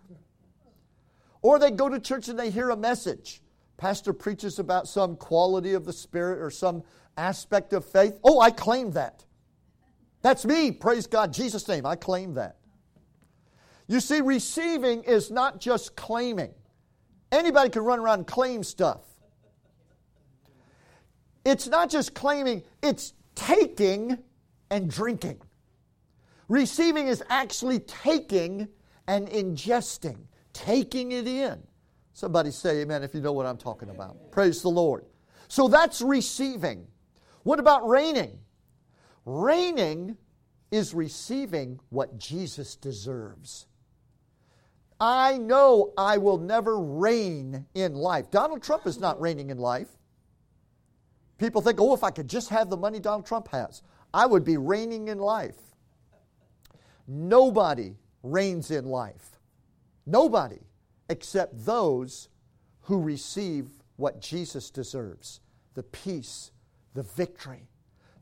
Or 1.42 1.60
they 1.60 1.72
go 1.72 1.88
to 1.88 2.00
church 2.00 2.28
and 2.28 2.40
they 2.40 2.50
hear 2.50 2.72
a 2.72 2.78
message. 2.78 3.42
Pastor 3.78 4.14
preaches 4.14 4.60
about 4.60 4.88
some 4.88 5.16
quality 5.16 5.74
of 5.74 5.86
the 5.86 5.94
Spirit 5.94 6.42
or 6.42 6.50
some 6.50 6.84
aspect 7.18 7.74
of 7.74 7.86
faith. 7.86 8.20
Oh, 8.24 8.40
I 8.40 8.52
claim 8.52 8.92
that. 8.92 9.26
That's 10.22 10.46
me. 10.46 10.72
Praise 10.72 11.08
God. 11.08 11.34
Jesus' 11.34 11.68
name. 11.68 11.86
I 11.86 11.96
claim 11.96 12.34
that. 12.36 12.58
You 13.88 14.00
see, 14.00 14.22
receiving 14.22 15.04
is 15.04 15.30
not 15.30 15.60
just 15.60 15.96
claiming. 15.96 16.54
Anybody 17.32 17.70
can 17.70 17.84
run 17.84 18.00
around 18.00 18.20
and 18.20 18.28
claim 18.28 18.64
stuff. 18.64 19.02
It's 21.44 21.68
not 21.68 21.92
just 21.92 22.16
claiming, 22.16 22.64
it's 22.82 23.14
taking 23.36 24.18
and 24.72 24.90
drinking. 24.90 25.40
Receiving 26.48 27.08
is 27.08 27.24
actually 27.30 27.80
taking 27.80 28.68
and 29.08 29.28
ingesting, 29.30 30.18
taking 30.54 31.12
it 31.12 31.28
in. 31.28 31.62
Somebody 32.16 32.50
say 32.52 32.82
amen 32.82 33.04
if 33.04 33.14
you 33.14 33.20
know 33.20 33.34
what 33.34 33.46
I'm 33.46 33.58
talking 33.58 33.90
about. 33.90 34.32
Praise 34.32 34.62
the 34.62 34.70
Lord. 34.70 35.04
So 35.50 35.68
that's 35.68 36.02
receiving. 36.02 36.88
What 37.44 37.60
about 37.60 37.86
reigning? 37.86 38.40
Reigning 39.26 40.16
is 40.72 40.94
receiving 40.94 41.78
what 41.90 42.18
Jesus 42.18 42.78
deserves. 42.78 43.68
I 44.98 45.38
know 45.38 45.92
I 45.98 46.18
will 46.18 46.38
never 46.38 46.80
reign 46.80 47.66
in 47.76 47.96
life. 47.96 48.32
Donald 48.32 48.64
Trump 48.64 48.88
is 48.88 48.98
not 48.98 49.20
reigning 49.20 49.50
in 49.50 49.58
life. 49.58 49.90
People 51.38 51.60
think, 51.60 51.82
oh, 51.82 51.94
if 51.94 52.04
I 52.06 52.12
could 52.12 52.30
just 52.30 52.48
have 52.48 52.70
the 52.70 52.78
money 52.78 53.02
Donald 53.02 53.26
Trump 53.26 53.50
has, 53.50 53.82
I 54.14 54.26
would 54.26 54.46
be 54.46 54.56
reigning 54.56 55.10
in 55.10 55.18
life. 55.18 55.60
Nobody 57.10 57.98
reigns 58.24 58.72
in 58.72 58.86
life. 58.86 59.38
Nobody 60.06 60.62
except 61.10 61.66
those 61.66 62.30
who 62.82 63.02
receive 63.02 63.68
what 63.98 64.22
Jesus 64.22 64.70
deserves 64.70 65.40
the 65.74 65.84
peace, 65.84 66.52
the 66.94 67.04
victory, 67.04 67.68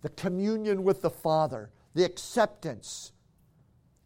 the 0.01 0.09
communion 0.09 0.83
with 0.83 1.01
the 1.01 1.09
Father, 1.09 1.69
the 1.93 2.03
acceptance 2.03 3.11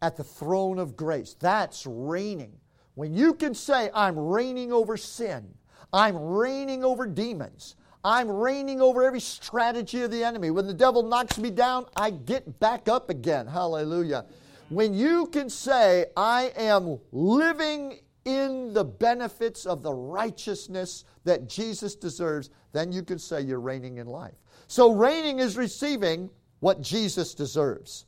at 0.02 0.16
the 0.16 0.24
throne 0.24 0.78
of 0.78 0.96
grace. 0.96 1.34
That's 1.38 1.86
reigning. 1.86 2.52
When 2.94 3.14
you 3.14 3.32
can 3.32 3.54
say, 3.54 3.90
I'm 3.94 4.18
reigning 4.18 4.72
over 4.72 4.96
sin, 4.96 5.54
I'm 5.92 6.16
reigning 6.16 6.84
over 6.84 7.06
demons, 7.06 7.76
I'm 8.04 8.30
reigning 8.30 8.80
over 8.80 9.02
every 9.02 9.20
strategy 9.20 10.02
of 10.02 10.10
the 10.10 10.22
enemy. 10.22 10.50
When 10.50 10.66
the 10.66 10.74
devil 10.74 11.02
knocks 11.02 11.38
me 11.38 11.50
down, 11.50 11.86
I 11.96 12.10
get 12.10 12.60
back 12.60 12.88
up 12.88 13.10
again. 13.10 13.46
Hallelujah. 13.46 14.26
When 14.68 14.94
you 14.94 15.26
can 15.26 15.48
say, 15.48 16.06
I 16.16 16.52
am 16.56 16.98
living 17.12 18.00
in 18.28 18.74
the 18.74 18.84
benefits 18.84 19.64
of 19.64 19.82
the 19.82 19.92
righteousness 19.92 21.04
that 21.24 21.48
Jesus 21.48 21.94
deserves, 21.94 22.50
then 22.72 22.92
you 22.92 23.02
can 23.02 23.18
say 23.18 23.40
you're 23.40 23.58
reigning 23.58 23.96
in 23.96 24.06
life. 24.06 24.34
So, 24.66 24.92
reigning 24.92 25.38
is 25.38 25.56
receiving 25.56 26.28
what 26.60 26.82
Jesus 26.82 27.34
deserves. 27.34 28.04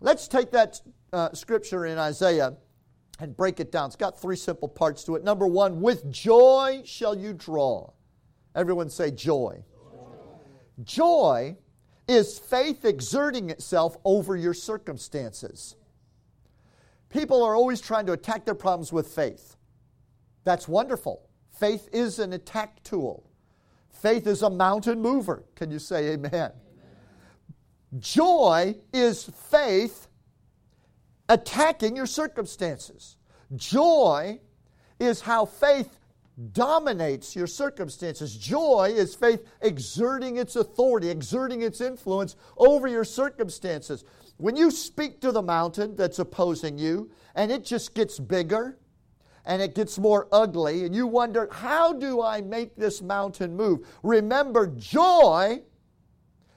Let's 0.00 0.28
take 0.28 0.50
that 0.52 0.80
uh, 1.12 1.32
scripture 1.34 1.84
in 1.84 1.98
Isaiah 1.98 2.56
and 3.20 3.36
break 3.36 3.60
it 3.60 3.70
down. 3.70 3.88
It's 3.88 3.96
got 3.96 4.18
three 4.18 4.36
simple 4.36 4.68
parts 4.68 5.04
to 5.04 5.16
it. 5.16 5.24
Number 5.24 5.46
one, 5.46 5.82
with 5.82 6.10
joy 6.10 6.80
shall 6.86 7.16
you 7.16 7.34
draw. 7.34 7.90
Everyone 8.54 8.88
say 8.88 9.10
joy. 9.10 9.62
Joy, 9.92 10.84
joy 10.84 11.56
is 12.08 12.38
faith 12.38 12.86
exerting 12.86 13.50
itself 13.50 13.98
over 14.04 14.36
your 14.36 14.54
circumstances. 14.54 15.76
People 17.14 17.44
are 17.44 17.54
always 17.54 17.80
trying 17.80 18.06
to 18.06 18.12
attack 18.12 18.44
their 18.44 18.56
problems 18.56 18.92
with 18.92 19.06
faith. 19.06 19.56
That's 20.42 20.66
wonderful. 20.66 21.28
Faith 21.52 21.88
is 21.92 22.18
an 22.18 22.32
attack 22.32 22.82
tool. 22.82 23.30
Faith 23.88 24.26
is 24.26 24.42
a 24.42 24.50
mountain 24.50 25.00
mover. 25.00 25.44
Can 25.54 25.70
you 25.70 25.78
say 25.78 26.08
amen? 26.08 26.34
amen? 26.34 26.52
Joy 28.00 28.74
is 28.92 29.30
faith 29.48 30.08
attacking 31.28 31.94
your 31.94 32.06
circumstances. 32.06 33.16
Joy 33.54 34.40
is 34.98 35.20
how 35.20 35.44
faith 35.44 36.00
dominates 36.52 37.36
your 37.36 37.46
circumstances. 37.46 38.36
Joy 38.36 38.92
is 38.92 39.14
faith 39.14 39.46
exerting 39.60 40.38
its 40.38 40.56
authority, 40.56 41.10
exerting 41.10 41.62
its 41.62 41.80
influence 41.80 42.34
over 42.56 42.88
your 42.88 43.04
circumstances. 43.04 44.04
When 44.36 44.56
you 44.56 44.70
speak 44.70 45.20
to 45.20 45.32
the 45.32 45.42
mountain 45.42 45.96
that's 45.96 46.18
opposing 46.18 46.78
you 46.78 47.10
and 47.34 47.50
it 47.52 47.64
just 47.64 47.94
gets 47.94 48.18
bigger 48.18 48.78
and 49.44 49.60
it 49.60 49.74
gets 49.74 49.98
more 49.98 50.26
ugly, 50.32 50.84
and 50.84 50.94
you 50.94 51.06
wonder, 51.06 51.48
how 51.52 51.92
do 51.92 52.22
I 52.22 52.40
make 52.40 52.76
this 52.76 53.02
mountain 53.02 53.54
move? 53.54 53.86
Remember, 54.02 54.66
joy 54.66 55.62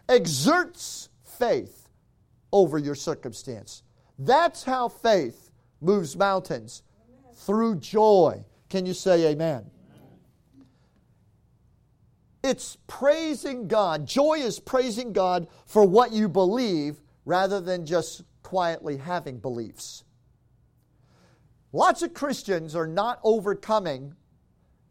exerts 0.08 1.10
faith 1.24 1.90
over 2.54 2.78
your 2.78 2.96
circumstance. 2.96 3.84
That's 4.18 4.64
how 4.64 4.88
faith 4.88 5.52
moves 5.82 6.16
mountains 6.16 6.84
through 7.34 7.76
joy. 7.76 8.44
Can 8.70 8.86
you 8.86 8.94
say 8.94 9.32
amen? 9.32 9.70
It's 12.44 12.78
praising 12.88 13.68
God. 13.68 14.08
Joy 14.08 14.36
is 14.36 14.60
praising 14.60 15.12
God 15.12 15.48
for 15.66 15.84
what 15.84 16.14
you 16.14 16.30
believe 16.30 17.02
rather 17.28 17.60
than 17.60 17.86
just 17.86 18.24
quietly 18.42 18.96
having 18.96 19.38
beliefs. 19.38 20.06
Lots 21.74 22.02
of 22.02 22.14
Christians 22.14 22.74
are 22.74 22.88
not 22.88 23.20
overcoming. 23.22 24.16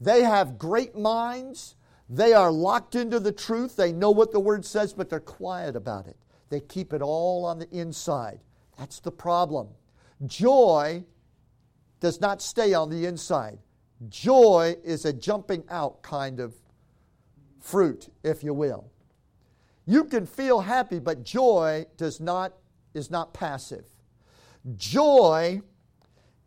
They 0.03 0.23
have 0.23 0.59
great 0.59 0.95
minds. 0.95 1.77
They 2.11 2.35
are 2.35 2.53
locked 2.53 2.95
into 2.95 3.19
the 3.19 3.33
truth. 3.33 3.77
They 3.77 3.91
know 3.91 4.11
what 4.11 4.33
the 4.33 4.39
Word 4.39 4.67
says, 4.67 4.93
but 4.93 5.09
they're 5.09 5.19
quiet 5.19 5.77
about 5.77 6.07
it. 6.07 6.19
They 6.51 6.61
keep 6.61 6.93
it 6.93 7.01
all 7.01 7.47
on 7.47 7.59
the 7.59 7.71
inside. 7.71 8.41
That's 8.79 9.01
the 9.01 9.11
problem. 9.11 9.69
Joy 10.27 11.05
does 12.01 12.21
not 12.21 12.43
stay 12.43 12.75
on 12.75 12.91
the 12.91 13.07
inside. 13.07 13.61
Joy 14.11 14.77
is 14.85 15.07
a 15.07 15.13
jumping 15.15 15.65
out 15.71 16.03
kind 16.03 16.39
of 16.39 16.55
fruit, 17.61 18.11
if 18.23 18.45
you 18.45 18.53
will. 18.53 18.91
You 19.87 20.05
can 20.05 20.27
feel 20.27 20.61
happy, 20.61 20.99
but 20.99 21.25
joy 21.25 21.87
does 21.97 22.21
not, 22.21 22.53
is 22.93 23.11
not 23.11 23.33
passive. 23.33 23.85
Joy 24.77 25.63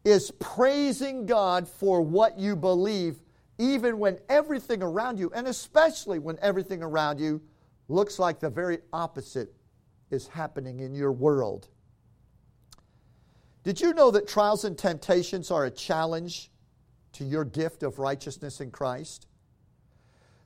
is 0.04 0.32
praising 0.40 1.26
God 1.26 1.68
for 1.68 2.02
what 2.02 2.38
you 2.38 2.56
believe 2.56 3.22
even 3.58 4.00
when 4.00 4.18
everything 4.30 4.82
around 4.82 5.20
you, 5.20 5.32
and 5.36 5.48
especially 5.48 6.18
when 6.18 6.38
everything 6.42 6.82
around 6.82 7.20
you 7.20 7.42
looks 7.90 8.18
like 8.18 8.40
the 8.40 8.50
very 8.50 8.80
opposite 8.94 9.54
is 10.12 10.28
happening 10.28 10.80
in 10.80 10.96
your 10.96 11.12
world. 11.12 11.68
Did 13.64 13.82
you 13.82 13.94
know 13.94 14.12
that 14.12 14.28
trials 14.28 14.64
and 14.64 14.78
temptations 14.78 15.52
are 15.52 15.66
a 15.66 15.72
challenge 15.72 16.50
to 17.14 17.26
your 17.26 17.44
gift 17.44 17.84
of 17.84 18.00
righteousness 18.00 18.62
in 18.62 18.72
Christ? 18.72 19.28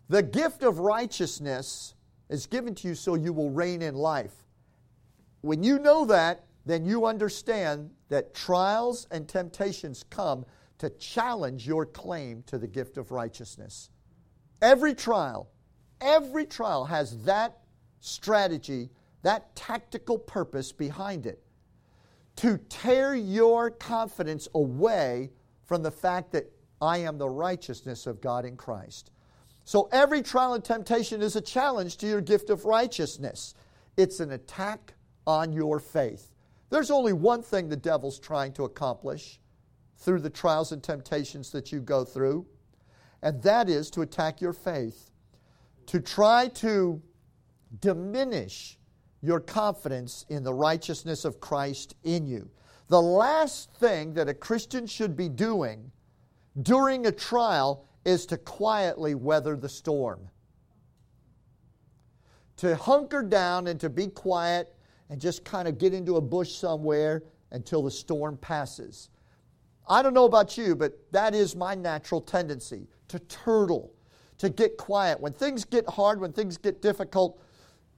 The 0.09 0.23
gift 0.23 0.63
of 0.63 0.79
righteousness 0.79 1.93
is 2.29 2.45
given 2.45 2.73
to 2.75 2.87
you 2.87 2.95
so 2.95 3.15
you 3.15 3.33
will 3.33 3.49
reign 3.49 3.81
in 3.81 3.95
life. 3.95 4.33
When 5.41 5.63
you 5.63 5.79
know 5.79 6.05
that, 6.05 6.45
then 6.65 6.85
you 6.85 7.05
understand 7.05 7.89
that 8.09 8.33
trials 8.33 9.07
and 9.11 9.27
temptations 9.27 10.03
come 10.09 10.45
to 10.77 10.89
challenge 10.91 11.67
your 11.67 11.85
claim 11.85 12.43
to 12.47 12.57
the 12.57 12.67
gift 12.67 12.97
of 12.97 13.11
righteousness. 13.11 13.89
Every 14.61 14.93
trial, 14.93 15.49
every 15.99 16.45
trial 16.45 16.85
has 16.85 17.23
that 17.23 17.59
strategy, 17.99 18.89
that 19.21 19.55
tactical 19.55 20.17
purpose 20.17 20.71
behind 20.71 21.25
it 21.25 21.43
to 22.37 22.57
tear 22.69 23.15
your 23.15 23.69
confidence 23.69 24.47
away 24.55 25.29
from 25.65 25.83
the 25.83 25.91
fact 25.91 26.31
that 26.31 26.51
I 26.81 26.97
am 26.99 27.17
the 27.17 27.29
righteousness 27.29 28.07
of 28.07 28.19
God 28.21 28.45
in 28.45 28.57
Christ. 28.57 29.11
So 29.65 29.87
every 29.91 30.21
trial 30.21 30.53
and 30.53 30.63
temptation 30.63 31.21
is 31.21 31.35
a 31.35 31.41
challenge 31.41 31.97
to 31.97 32.07
your 32.07 32.21
gift 32.21 32.49
of 32.49 32.65
righteousness. 32.65 33.55
It's 33.95 34.19
an 34.19 34.31
attack 34.31 34.93
on 35.25 35.53
your 35.53 35.79
faith. 35.79 36.33
There's 36.69 36.91
only 36.91 37.13
one 37.13 37.41
thing 37.41 37.69
the 37.69 37.75
devil's 37.75 38.19
trying 38.19 38.53
to 38.53 38.63
accomplish 38.63 39.39
through 39.97 40.19
the 40.19 40.29
trials 40.29 40.71
and 40.71 40.83
temptations 40.83 41.51
that 41.51 41.71
you 41.71 41.79
go 41.79 42.03
through, 42.03 42.45
and 43.21 43.41
that 43.43 43.69
is 43.69 43.89
to 43.91 44.01
attack 44.01 44.41
your 44.41 44.53
faith, 44.53 45.11
to 45.85 45.99
try 45.99 46.47
to 46.49 47.01
diminish 47.79 48.77
your 49.21 49.39
confidence 49.39 50.25
in 50.29 50.43
the 50.43 50.53
righteousness 50.53 51.23
of 51.23 51.39
Christ 51.39 51.95
in 52.03 52.27
you. 52.27 52.49
The 52.87 53.01
last 53.01 53.71
thing 53.75 54.13
that 54.15 54.27
a 54.27 54.33
Christian 54.33 54.85
should 54.85 55.15
be 55.15 55.29
doing 55.29 55.91
during 56.61 57.05
a 57.05 57.11
trial 57.11 57.87
is 58.05 58.25
to 58.27 58.37
quietly 58.37 59.15
weather 59.15 59.55
the 59.55 59.69
storm. 59.69 60.29
To 62.57 62.75
hunker 62.75 63.23
down 63.23 63.67
and 63.67 63.79
to 63.79 63.89
be 63.89 64.07
quiet 64.07 64.75
and 65.09 65.19
just 65.19 65.43
kind 65.43 65.67
of 65.67 65.77
get 65.77 65.93
into 65.93 66.17
a 66.17 66.21
bush 66.21 66.51
somewhere 66.51 67.23
until 67.51 67.83
the 67.83 67.91
storm 67.91 68.37
passes. 68.37 69.09
I 69.87 70.01
don't 70.01 70.13
know 70.13 70.25
about 70.25 70.57
you, 70.57 70.75
but 70.75 70.93
that 71.11 71.35
is 71.35 71.55
my 71.55 71.75
natural 71.75 72.21
tendency 72.21 72.87
to 73.09 73.19
turtle, 73.19 73.93
to 74.37 74.49
get 74.49 74.77
quiet. 74.77 75.19
When 75.19 75.33
things 75.33 75.65
get 75.65 75.87
hard, 75.89 76.19
when 76.19 76.31
things 76.31 76.57
get 76.57 76.81
difficult, 76.81 77.41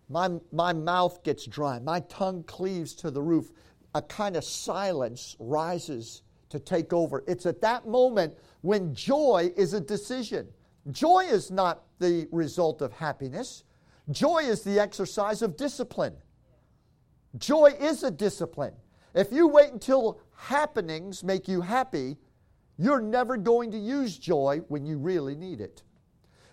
my, 0.10 0.30
my 0.52 0.74
mouth 0.74 1.24
gets 1.24 1.46
dry, 1.46 1.80
my 1.80 2.00
tongue 2.02 2.44
cleaves 2.44 2.94
to 2.96 3.12
the 3.12 3.22
roof. 3.22 3.52
A 3.94 4.02
kind 4.02 4.36
of 4.36 4.44
silence 4.44 5.36
rises 5.40 6.24
to 6.50 6.60
take 6.60 6.92
over. 6.92 7.24
It's 7.28 7.46
at 7.46 7.62
that 7.62 7.88
moment 7.88 8.36
when 8.66 8.96
joy 8.96 9.54
is 9.56 9.74
a 9.74 9.80
decision. 9.80 10.48
Joy 10.90 11.26
is 11.26 11.52
not 11.52 11.84
the 12.00 12.28
result 12.32 12.82
of 12.82 12.92
happiness, 12.92 13.64
joy 14.10 14.40
is 14.40 14.64
the 14.64 14.80
exercise 14.80 15.42
of 15.42 15.56
discipline. 15.56 16.16
Joy 17.38 17.74
is 17.80 18.04
a 18.04 18.12
discipline. 18.12 18.74
If 19.14 19.32
you 19.32 19.48
wait 19.48 19.72
until 19.72 20.20
happenings 20.36 21.24
make 21.24 21.48
you 21.48 21.62
happy, 21.62 22.18
you're 22.78 23.02
never 23.02 23.38
going 23.38 23.72
to 23.72 23.78
use 23.78 24.18
joy 24.18 24.62
when 24.68 24.86
you 24.86 24.98
really 24.98 25.36
need 25.36 25.62
it. 25.62 25.84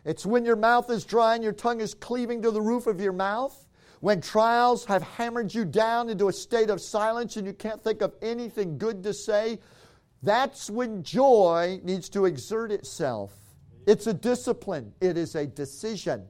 It's 0.05 0.27
when 0.27 0.45
your 0.45 0.57
mouth 0.57 0.91
is 0.91 1.05
dry 1.05 1.35
and 1.35 1.45
your 1.45 1.53
tongue 1.53 1.81
is 1.81 1.95
cleaving 1.95 2.43
to 2.43 2.51
the 2.51 2.61
roof 2.61 2.87
of 2.87 3.01
your 3.01 3.13
mouth, 3.13 3.67
when 4.01 4.21
trials 4.21 4.85
have 4.85 5.03
hammered 5.03 5.55
you 5.55 5.65
down 5.65 6.09
into 6.09 6.29
a 6.29 6.33
state 6.33 6.69
of 6.69 6.81
silence 6.81 7.37
and 7.37 7.47
you 7.47 7.53
can't 7.53 7.83
think 7.83 8.03
of 8.03 8.15
anything 8.21 8.77
good 8.77 9.03
to 9.05 9.15
say. 9.15 9.61
That's 10.23 10.71
when 10.71 11.03
joy 11.03 11.81
needs 11.83 12.09
to 12.11 12.27
exert 12.27 12.71
itself. 12.71 13.33
It's 13.87 14.07
a 14.07 14.15
discipline, 14.15 14.93
it 15.01 15.17
is 15.17 15.35
a 15.35 15.47
decision. 15.47 16.29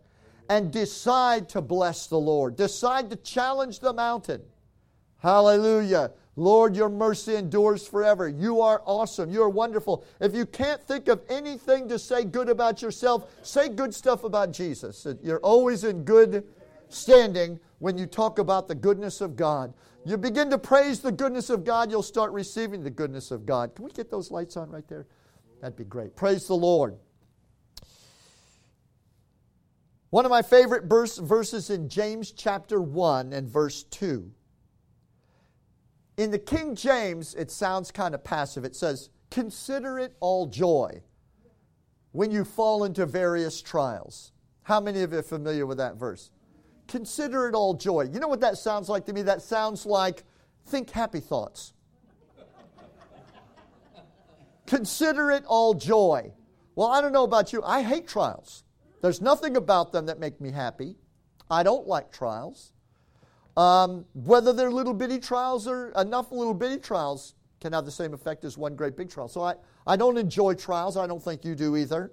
And 0.48 0.70
decide 0.72 1.48
to 1.50 1.61
bless 1.61 2.09
the 2.09 2.18
Lord, 2.18 2.57
decide 2.57 3.11
to 3.11 3.16
challenge 3.16 3.81
the 3.81 3.92
mountain. 3.92 4.42
Hallelujah. 5.18 6.11
Lord, 6.35 6.74
your 6.74 6.88
mercy 6.88 7.37
endures 7.37 7.87
forever. 7.87 8.26
You 8.26 8.61
are 8.62 8.83
awesome. 8.87 9.31
You 9.31 9.42
are 9.42 9.50
wonderful. 9.50 10.05
If 10.20 10.35
you 10.35 10.46
can't 10.46 10.83
think 10.83 11.09
of 11.09 11.20
anything 11.28 11.88
to 11.88 11.98
say 11.98 12.24
good 12.24 12.48
about 12.48 12.81
yourself, 12.81 13.31
say 13.42 13.68
good 13.68 13.94
stuff 13.94 14.24
about 14.24 14.50
Jesus. 14.50 15.07
You're 15.22 15.40
always 15.40 15.85
in 15.85 16.05
good 16.05 16.44
standing 16.92 17.59
when 17.78 17.98
you 17.98 18.07
talk 18.07 18.38
about 18.38 18.68
the 18.68 18.74
goodness 18.74 19.20
of 19.20 19.37
God. 19.37 19.74
You 20.05 20.16
begin 20.16 20.50
to 20.50 20.59
praise 20.59 21.00
the 21.00 21.12
goodness 21.12 21.50
of 21.50 21.64
God, 21.64 21.90
you'll 21.90 22.02
start 22.02 22.33
receiving 22.33 22.83
the 22.83 22.90
goodness 22.90 23.31
of 23.31 23.46
God. 23.46 23.74
Can 23.74 23.85
we 23.85 23.90
get 23.92 24.11
those 24.11 24.31
lights 24.31 24.57
on 24.57 24.70
right 24.70 24.87
there? 24.88 25.07
That'd 25.61 25.76
be 25.76 25.85
great. 25.85 26.16
Praise 26.16 26.46
the 26.46 26.55
Lord. 26.55 26.96
One 30.11 30.24
of 30.24 30.31
my 30.31 30.42
favorite 30.42 30.85
verse, 30.85 31.18
verses 31.18 31.70
in 31.70 31.88
James 31.88 32.33
chapter 32.33 32.81
1 32.81 33.33
and 33.33 33.48
verse 33.48 33.85
2 33.85 34.31
in 36.16 36.31
the 36.31 36.38
King 36.38 36.74
James, 36.74 37.35
it 37.35 37.50
sounds 37.50 37.90
kind 37.90 38.14
of 38.14 38.22
passive. 38.22 38.64
It 38.64 38.76
says, 38.76 39.11
Consider 39.31 39.98
it 39.98 40.14
all 40.20 40.46
joy 40.46 41.02
when 42.12 42.31
you 42.31 42.44
fall 42.44 42.85
into 42.85 43.07
various 43.07 43.62
trials. 43.62 44.33
How 44.64 44.78
many 44.78 45.00
of 45.02 45.12
you 45.12 45.18
are 45.18 45.22
familiar 45.22 45.66
with 45.66 45.78
that 45.78 45.96
verse? 45.96 46.31
Consider 46.92 47.48
it 47.48 47.55
all 47.55 47.72
joy. 47.72 48.02
You 48.12 48.20
know 48.20 48.28
what 48.28 48.40
that 48.40 48.59
sounds 48.59 48.90
like 48.90 49.07
to 49.07 49.14
me? 49.14 49.22
That 49.22 49.40
sounds 49.40 49.87
like 49.87 50.24
think 50.66 50.90
happy 50.90 51.20
thoughts. 51.20 51.72
Consider 54.66 55.31
it 55.31 55.42
all 55.46 55.72
joy. 55.72 56.31
Well, 56.74 56.88
I 56.88 57.00
don't 57.00 57.14
know 57.14 57.24
about 57.24 57.50
you. 57.50 57.62
I 57.64 57.81
hate 57.81 58.07
trials. 58.07 58.64
There's 59.00 59.22
nothing 59.22 59.57
about 59.57 59.92
them 59.92 60.05
that 60.05 60.20
make 60.20 60.38
me 60.38 60.50
happy. 60.50 60.96
I 61.50 61.62
don't 61.62 61.87
like 61.87 62.12
trials. 62.12 62.72
Um, 63.57 64.05
whether 64.12 64.52
they're 64.52 64.70
little 64.70 64.92
bitty 64.92 65.18
trials 65.18 65.66
or 65.66 65.92
enough 65.96 66.31
little 66.31 66.52
bitty 66.52 66.76
trials 66.76 67.37
can 67.62 67.72
have 67.72 67.87
the 67.87 67.90
same 67.90 68.12
effect 68.12 68.44
as 68.44 68.59
one 68.59 68.76
great 68.76 68.98
big 68.98 69.09
trial. 69.09 69.28
So 69.28 69.40
I, 69.40 69.55
I 69.87 69.96
don't 69.96 70.18
enjoy 70.18 70.52
trials. 70.52 70.98
I 70.98 71.07
don't 71.07 71.24
think 71.24 71.42
you 71.42 71.55
do 71.55 71.74
either. 71.74 72.12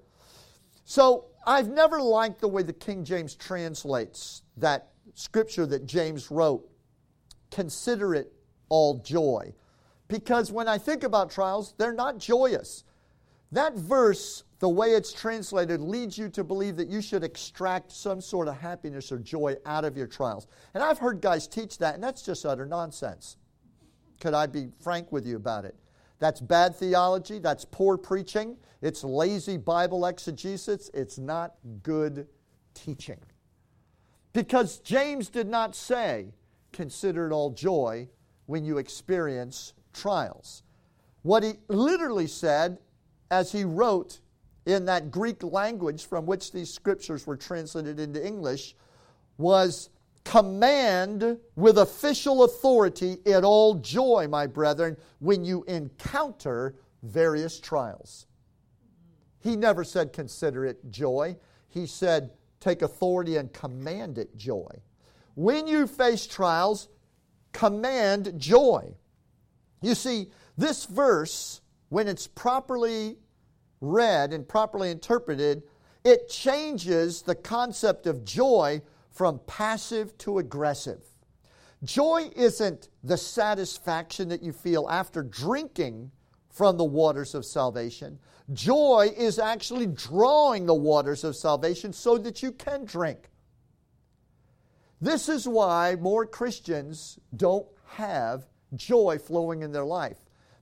So 0.85 1.25
I've 1.45 1.69
never 1.69 2.01
liked 2.01 2.41
the 2.41 2.47
way 2.47 2.63
the 2.63 2.73
King 2.73 3.03
James 3.03 3.35
translates 3.35 4.43
that 4.57 4.89
scripture 5.13 5.65
that 5.65 5.85
James 5.85 6.29
wrote. 6.31 6.69
Consider 7.51 8.13
it 8.13 8.31
all 8.69 8.99
joy. 8.99 9.53
Because 10.07 10.51
when 10.51 10.67
I 10.67 10.77
think 10.77 11.03
about 11.03 11.31
trials, 11.31 11.73
they're 11.77 11.93
not 11.93 12.17
joyous. 12.17 12.83
That 13.51 13.75
verse 13.75 14.43
the 14.59 14.69
way 14.69 14.89
it's 14.89 15.13
translated 15.13 15.79
leads 15.79 16.17
you 16.17 16.27
to 16.29 16.43
believe 16.43 16.75
that 16.75 16.89
you 16.89 17.01
should 17.01 17.23
extract 17.23 17.91
some 17.91 18.19
sort 18.19 18.49
of 18.49 18.57
happiness 18.57 19.11
or 19.11 19.17
joy 19.17 19.55
out 19.65 19.85
of 19.85 19.95
your 19.95 20.07
trials. 20.07 20.47
And 20.73 20.83
I've 20.83 20.99
heard 20.99 21.21
guys 21.21 21.47
teach 21.47 21.77
that, 21.77 21.95
and 21.95 22.03
that's 22.03 22.21
just 22.21 22.45
utter 22.45 22.65
nonsense. 22.65 23.37
Could 24.19 24.33
I 24.33 24.47
be 24.47 24.67
frank 24.81 25.13
with 25.13 25.25
you 25.25 25.37
about 25.37 25.63
it? 25.63 25.75
That's 26.19 26.41
bad 26.41 26.75
theology, 26.75 27.39
that's 27.39 27.65
poor 27.65 27.97
preaching, 27.97 28.57
it's 28.81 29.03
lazy 29.03 29.57
Bible 29.57 30.05
exegesis, 30.05 30.91
it's 30.93 31.17
not 31.17 31.55
good 31.81 32.27
teaching. 32.73 33.19
Because 34.33 34.79
James 34.79 35.29
did 35.29 35.47
not 35.47 35.75
say, 35.75 36.33
consider 36.71 37.27
it 37.27 37.33
all 37.33 37.49
joy 37.51 38.09
when 38.45 38.65
you 38.65 38.77
experience 38.77 39.73
trials. 39.93 40.63
What 41.23 41.43
he 41.43 41.53
literally 41.67 42.27
said 42.27 42.79
as 43.31 43.51
he 43.51 43.63
wrote 43.63 44.19
in 44.65 44.85
that 44.85 45.11
Greek 45.11 45.41
language 45.43 46.05
from 46.05 46.25
which 46.25 46.51
these 46.51 46.73
scriptures 46.73 47.25
were 47.25 47.37
translated 47.37 47.99
into 47.99 48.25
English 48.25 48.75
was 49.37 49.89
command 50.23 51.37
with 51.55 51.77
official 51.77 52.43
authority 52.43 53.17
in 53.25 53.43
all 53.43 53.75
joy, 53.75 54.27
my 54.29 54.47
brethren, 54.47 54.97
when 55.19 55.43
you 55.43 55.63
encounter 55.63 56.75
various 57.03 57.59
trials. 57.59 58.27
He 59.39 59.55
never 59.55 59.83
said 59.83 60.13
consider 60.13 60.65
it 60.65 60.91
joy. 60.91 61.37
He 61.69 61.85
said 61.85 62.31
take 62.59 62.81
authority 62.81 63.37
and 63.37 63.51
command 63.53 64.17
it 64.17 64.35
joy. 64.35 64.69
When 65.35 65.67
you 65.67 65.87
face 65.87 66.27
trials, 66.27 66.89
command 67.53 68.33
joy. 68.37 68.93
You 69.81 69.95
see, 69.95 70.29
this 70.57 70.85
verse, 70.85 71.61
when 71.87 72.07
it's 72.07 72.27
properly 72.27 73.17
read 73.79 74.33
and 74.33 74.47
properly 74.47 74.91
interpreted, 74.91 75.63
it 76.03 76.27
changes 76.29 77.21
the 77.21 77.35
concept 77.35 78.07
of 78.07 78.25
joy 78.25 78.81
from 79.11 79.39
passive 79.47 80.17
to 80.19 80.39
aggressive. 80.39 81.03
Joy 81.83 82.29
isn't 82.35 82.89
the 83.03 83.17
satisfaction 83.17 84.29
that 84.29 84.43
you 84.43 84.51
feel 84.51 84.87
after 84.89 85.23
drinking 85.23 86.11
from 86.49 86.77
the 86.77 86.85
waters 86.85 87.35
of 87.35 87.45
salvation. 87.45 88.19
Joy 88.51 89.11
is 89.15 89.39
actually 89.39 89.87
drawing 89.87 90.65
the 90.65 90.73
waters 90.73 91.23
of 91.23 91.35
salvation 91.35 91.93
so 91.93 92.17
that 92.17 92.43
you 92.43 92.51
can 92.51 92.85
drink. 92.85 93.29
This 94.99 95.29
is 95.29 95.47
why 95.47 95.95
more 95.95 96.25
Christians 96.25 97.19
don't 97.35 97.67
have 97.85 98.47
joy 98.75 99.17
flowing 99.17 99.61
in 99.61 99.71
their 99.71 99.85
life 99.85 100.17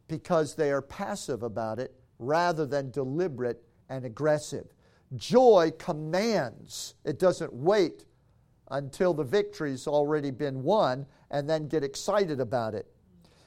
because 0.07 0.55
they 0.55 0.71
are 0.71 0.81
passive 0.81 1.41
about 1.43 1.79
it 1.79 1.95
rather 2.19 2.65
than 2.65 2.91
deliberate 2.91 3.63
and 3.89 4.05
aggressive. 4.05 4.73
Joy 5.15 5.71
commands, 5.77 6.95
it 7.03 7.17
doesn't 7.17 7.53
wait 7.53 8.05
until 8.69 9.13
the 9.13 9.23
victory's 9.23 9.87
already 9.87 10.31
been 10.31 10.63
won 10.63 11.05
and 11.31 11.49
then 11.49 11.67
get 11.67 11.83
excited 11.83 12.39
about 12.39 12.73
it. 12.73 12.87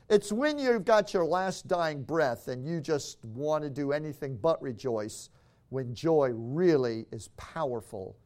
It's 0.08 0.32
when 0.32 0.58
you've 0.58 0.84
got 0.84 1.14
your 1.14 1.24
last 1.24 1.68
dying 1.68 2.02
breath 2.02 2.48
and 2.48 2.66
you 2.66 2.80
just 2.80 3.24
want 3.24 3.62
to 3.62 3.70
do 3.70 3.92
anything 3.92 4.36
but 4.36 4.60
rejoice 4.60 5.30
when 5.68 5.94
joy 5.94 6.30
really 6.34 7.06
is 7.12 7.28
powerful 7.36 8.16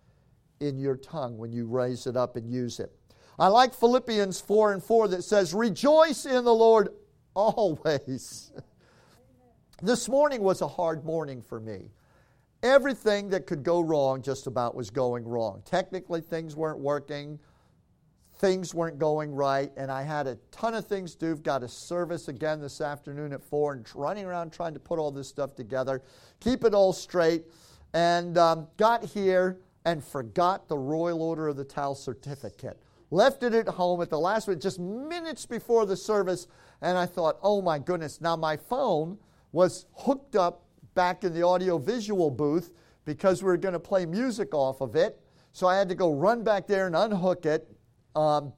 in 0.61 0.79
your 0.79 0.97
tongue 0.97 1.37
when 1.37 1.53
you 1.53 1.67
raise 1.67 2.07
it 2.07 2.17
up 2.17 2.37
and 2.37 2.51
use 2.51 2.81
it. 2.81 2.91
I 3.39 3.49
like 3.49 3.75
Philippians 3.75 4.41
4 4.41 4.73
and 4.73 4.83
4 4.83 5.09
that 5.09 5.25
says, 5.25 5.53
Rejoice 5.53 6.25
in 6.25 6.45
the 6.45 6.55
Lord 6.55 6.89
always. 7.35 8.53
this 9.83 10.09
morning 10.09 10.41
was 10.41 10.63
a 10.63 10.69
hard 10.69 11.05
morning 11.05 11.43
for 11.43 11.61
me. 11.61 11.91
Everything 12.65 13.29
that 13.29 13.47
could 13.47 13.63
go 13.63 13.81
wrong 13.81 14.23
just 14.23 14.49
about 14.49 14.75
was 14.75 14.91
going 14.91 15.25
wrong. 15.25 15.63
Technically, 15.65 16.21
things 16.21 16.57
weren't 16.57 16.81
working 16.81 17.39
things 18.39 18.75
weren't 18.75 18.99
going 18.99 19.33
right, 19.33 19.71
and 19.77 19.91
I 19.91 20.03
had 20.03 20.27
a 20.27 20.37
ton 20.51 20.75
of 20.75 20.87
things 20.87 21.15
to 21.15 21.35
do. 21.35 21.37
Got 21.37 21.63
a 21.63 21.69
service 21.69 22.29
again 22.29 22.61
this 22.61 22.81
afternoon 22.81 23.33
at 23.33 23.43
4 23.43 23.73
and 23.73 23.89
running 23.95 24.25
around 24.25 24.53
trying 24.53 24.75
to 24.75 24.81
put 24.81 24.99
all 24.99 25.11
this 25.11 25.29
stuff 25.29 25.55
together, 25.55 26.03
keep 26.41 26.65
it 26.65 26.75
all 26.75 26.93
straight, 26.93 27.45
and 27.93 28.37
um, 28.37 28.67
got 28.77 29.05
here 29.05 29.61
and 29.85 30.03
forgot 30.03 30.69
the 30.69 30.77
Royal 30.77 31.23
Order 31.23 31.49
of 31.49 31.57
the 31.57 31.65
Towel 31.65 31.95
certificate. 31.95 32.79
Left 33.11 33.43
it 33.43 33.55
at 33.55 33.69
home 33.69 34.03
at 34.03 34.11
the 34.11 34.19
last 34.19 34.49
minute, 34.49 34.61
just 34.61 34.81
minutes 34.81 35.47
before 35.47 35.87
the 35.87 35.97
service, 35.97 36.47
and 36.83 36.99
I 36.99 37.07
thought, 37.07 37.39
oh 37.43 37.63
my 37.63 37.79
goodness. 37.79 38.21
Now, 38.21 38.35
my 38.35 38.57
phone 38.57 39.19
was 39.53 39.87
hooked 39.95 40.35
up 40.35 40.64
back 40.95 41.25
in 41.25 41.33
the 41.33 41.43
audio-visual 41.43 42.31
booth 42.31 42.73
because 43.05 43.43
we 43.43 43.47
were 43.47 43.57
going 43.57 43.75
to 43.75 43.81
play 43.81 44.07
music 44.07 44.55
off 44.55 44.81
of 44.81 44.97
it. 44.97 45.21
So 45.53 45.67
I 45.67 45.77
had 45.77 45.89
to 45.89 45.95
go 45.95 46.13
run 46.13 46.43
back 46.43 46.67
there 46.67 46.87
and 46.87 46.97
unhook 46.97 47.47
it, 47.47 47.69
um, 48.17 48.53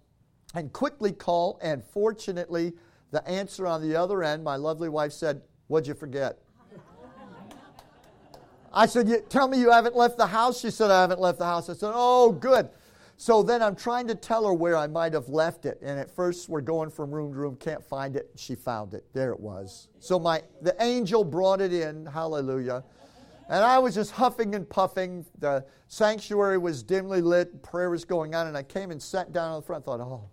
and 0.54 0.72
quickly 0.72 1.12
call. 1.12 1.58
And 1.62 1.84
fortunately, 1.84 2.72
the 3.10 3.26
answer 3.28 3.66
on 3.66 3.86
the 3.86 3.96
other 3.96 4.22
end, 4.22 4.42
my 4.42 4.56
lovely 4.56 4.88
wife 4.88 5.12
said, 5.12 5.42
What'd 5.68 5.86
you 5.86 5.94
forget? 5.94 6.38
I 8.72 8.86
said, 8.86 9.28
Tell 9.30 9.48
me 9.48 9.58
you 9.58 9.70
haven't 9.70 9.96
left 9.96 10.16
the 10.16 10.26
house. 10.26 10.60
She 10.60 10.70
said, 10.70 10.90
I 10.90 11.00
haven't 11.00 11.20
left 11.20 11.38
the 11.38 11.46
house. 11.46 11.68
I 11.68 11.74
said, 11.74 11.92
Oh, 11.94 12.32
good. 12.32 12.68
So 13.18 13.42
then 13.42 13.62
I'm 13.62 13.74
trying 13.74 14.06
to 14.08 14.14
tell 14.14 14.46
her 14.46 14.52
where 14.52 14.76
I 14.76 14.86
might 14.86 15.14
have 15.14 15.28
left 15.28 15.64
it. 15.64 15.78
And 15.82 15.98
at 15.98 16.10
first 16.10 16.48
we're 16.48 16.60
going 16.60 16.90
from 16.90 17.10
room 17.10 17.32
to 17.32 17.38
room, 17.38 17.56
can't 17.56 17.84
find 17.84 18.14
it. 18.14 18.30
She 18.36 18.54
found 18.54 18.92
it. 18.92 19.06
There 19.14 19.32
it 19.32 19.40
was. 19.40 19.88
So 20.00 20.18
my 20.18 20.42
the 20.60 20.76
angel 20.82 21.24
brought 21.24 21.60
it 21.60 21.72
in. 21.72 22.06
Hallelujah. 22.06 22.84
And 23.48 23.64
I 23.64 23.78
was 23.78 23.94
just 23.94 24.10
huffing 24.10 24.54
and 24.54 24.68
puffing. 24.68 25.24
The 25.38 25.64
sanctuary 25.86 26.58
was 26.58 26.82
dimly 26.82 27.20
lit, 27.20 27.62
prayer 27.62 27.90
was 27.90 28.04
going 28.04 28.34
on, 28.34 28.48
and 28.48 28.56
I 28.56 28.62
came 28.62 28.90
and 28.90 29.00
sat 29.00 29.32
down 29.32 29.52
on 29.52 29.60
the 29.60 29.66
front. 29.66 29.84
thought, 29.84 30.00
oh, 30.00 30.28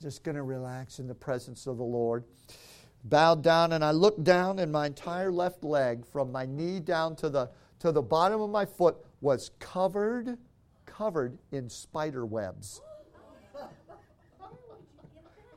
just 0.00 0.24
going 0.24 0.36
to 0.36 0.42
relax 0.42 0.98
in 0.98 1.06
the 1.06 1.14
presence 1.14 1.66
of 1.66 1.76
the 1.76 1.84
Lord. 1.84 2.24
Bowed 3.04 3.42
down, 3.42 3.72
and 3.72 3.84
I 3.84 3.90
looked 3.90 4.24
down, 4.24 4.58
and 4.58 4.72
my 4.72 4.86
entire 4.86 5.30
left 5.30 5.62
leg, 5.62 6.06
from 6.06 6.32
my 6.32 6.46
knee 6.46 6.80
down 6.80 7.16
to 7.16 7.28
the, 7.28 7.50
to 7.80 7.92
the 7.92 8.00
bottom 8.00 8.40
of 8.40 8.48
my 8.48 8.64
foot, 8.64 8.96
was 9.20 9.50
covered, 9.58 10.38
covered 10.96 11.38
in 11.52 11.68
spider 11.68 12.24
webs. 12.24 12.80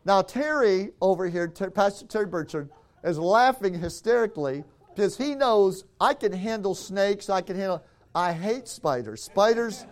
Now, 0.06 0.22
Terry 0.22 0.92
over 1.02 1.28
here, 1.28 1.50
Pastor 1.50 2.06
Terry 2.06 2.26
Burchard, 2.26 2.70
is 3.04 3.20
laughing 3.20 3.74
hysterically 3.74 4.64
because 4.96 5.18
he 5.18 5.36
knows 5.36 5.84
I 6.00 6.14
can 6.14 6.32
handle 6.32 6.74
snakes. 6.74 7.30
I 7.30 7.42
can 7.42 7.56
handle. 7.56 7.84
I 8.16 8.32
hate 8.32 8.68
spiders. 8.68 9.22
Spiders 9.22 9.86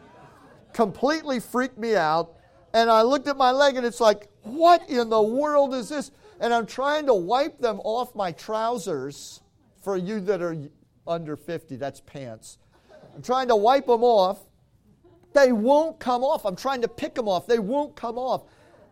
completely 0.74 1.40
freak 1.40 1.78
me 1.78 1.96
out. 1.96 2.38
And 2.74 2.90
I 2.90 3.04
looked 3.04 3.28
at 3.28 3.38
my 3.38 3.52
leg 3.52 3.76
and 3.76 3.86
it's 3.86 4.02
like, 4.02 4.30
what 4.44 4.90
in 4.90 5.10
the 5.10 5.22
world 5.22 5.74
is 5.74 5.90
this? 5.90 6.12
And 6.40 6.54
I'm 6.54 6.66
trying 6.66 7.06
to 7.06 7.14
wipe 7.14 7.60
them 7.60 7.80
off 7.84 8.16
my 8.16 8.32
trousers. 8.32 9.42
For 9.82 9.96
you 9.96 10.20
that 10.22 10.42
are 10.42 10.58
under 11.06 11.36
50, 11.36 11.76
that's 11.76 12.00
pants. 12.02 12.58
I'm 13.16 13.22
trying 13.22 13.50
to 13.50 13.56
wipe 13.56 13.86
them 13.86 14.04
off. 14.04 14.40
They 15.36 15.52
won't 15.52 16.00
come 16.00 16.24
off. 16.24 16.46
I'm 16.46 16.56
trying 16.56 16.82
to 16.82 16.88
pick 16.88 17.14
them 17.14 17.28
off. 17.28 17.46
They 17.46 17.60
won't 17.60 17.96
come 17.96 18.18
off. 18.18 18.46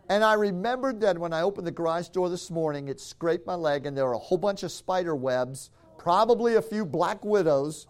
And 0.08 0.22
I 0.22 0.34
remembered 0.34 1.00
that 1.00 1.18
when 1.18 1.32
I 1.32 1.40
opened 1.40 1.66
the 1.66 1.72
garage 1.72 2.08
door 2.08 2.28
this 2.28 2.50
morning, 2.50 2.88
it 2.88 3.00
scraped 3.00 3.46
my 3.46 3.54
leg 3.54 3.86
and 3.86 3.96
there 3.96 4.04
were 4.04 4.12
a 4.12 4.18
whole 4.18 4.38
bunch 4.38 4.62
of 4.62 4.70
spider 4.70 5.16
webs 5.16 5.70
probably 6.04 6.56
a 6.56 6.62
few 6.62 6.84
black 6.84 7.24
widows. 7.24 7.86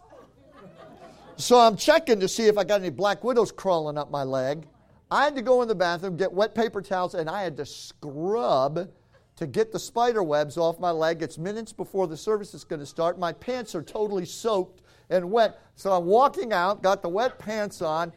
So 1.36 1.58
I'm 1.58 1.76
checking 1.76 2.20
to 2.20 2.28
see 2.28 2.46
if 2.46 2.56
I 2.56 2.62
got 2.62 2.80
any 2.80 2.90
black 2.90 3.24
widows 3.24 3.50
crawling 3.50 3.98
up 3.98 4.12
my 4.12 4.22
leg. 4.22 4.68
I 5.10 5.24
had 5.24 5.34
to 5.34 5.42
go 5.42 5.62
in 5.62 5.68
the 5.68 5.74
bathroom, 5.74 6.16
get 6.16 6.32
wet 6.32 6.54
paper 6.54 6.80
towels, 6.80 7.14
and 7.14 7.28
I 7.28 7.42
had 7.42 7.56
to 7.56 7.66
scrub 7.66 8.88
to 9.34 9.46
get 9.48 9.72
the 9.72 9.80
spider 9.80 10.22
webs 10.22 10.56
off 10.56 10.78
my 10.78 10.92
leg. 10.92 11.22
It's 11.22 11.38
minutes 11.38 11.72
before 11.72 12.06
the 12.06 12.16
service 12.16 12.54
is 12.54 12.62
going 12.62 12.78
to 12.78 12.86
start. 12.86 13.18
My 13.18 13.32
pants 13.32 13.74
are 13.74 13.82
totally 13.82 14.26
soaked 14.26 14.82
and 15.10 15.28
wet. 15.32 15.60
So 15.74 15.92
I'm 15.92 16.04
walking 16.04 16.52
out, 16.52 16.84
got 16.84 17.02
the 17.02 17.08
wet 17.08 17.36
pants 17.40 17.82
on, 17.82 18.12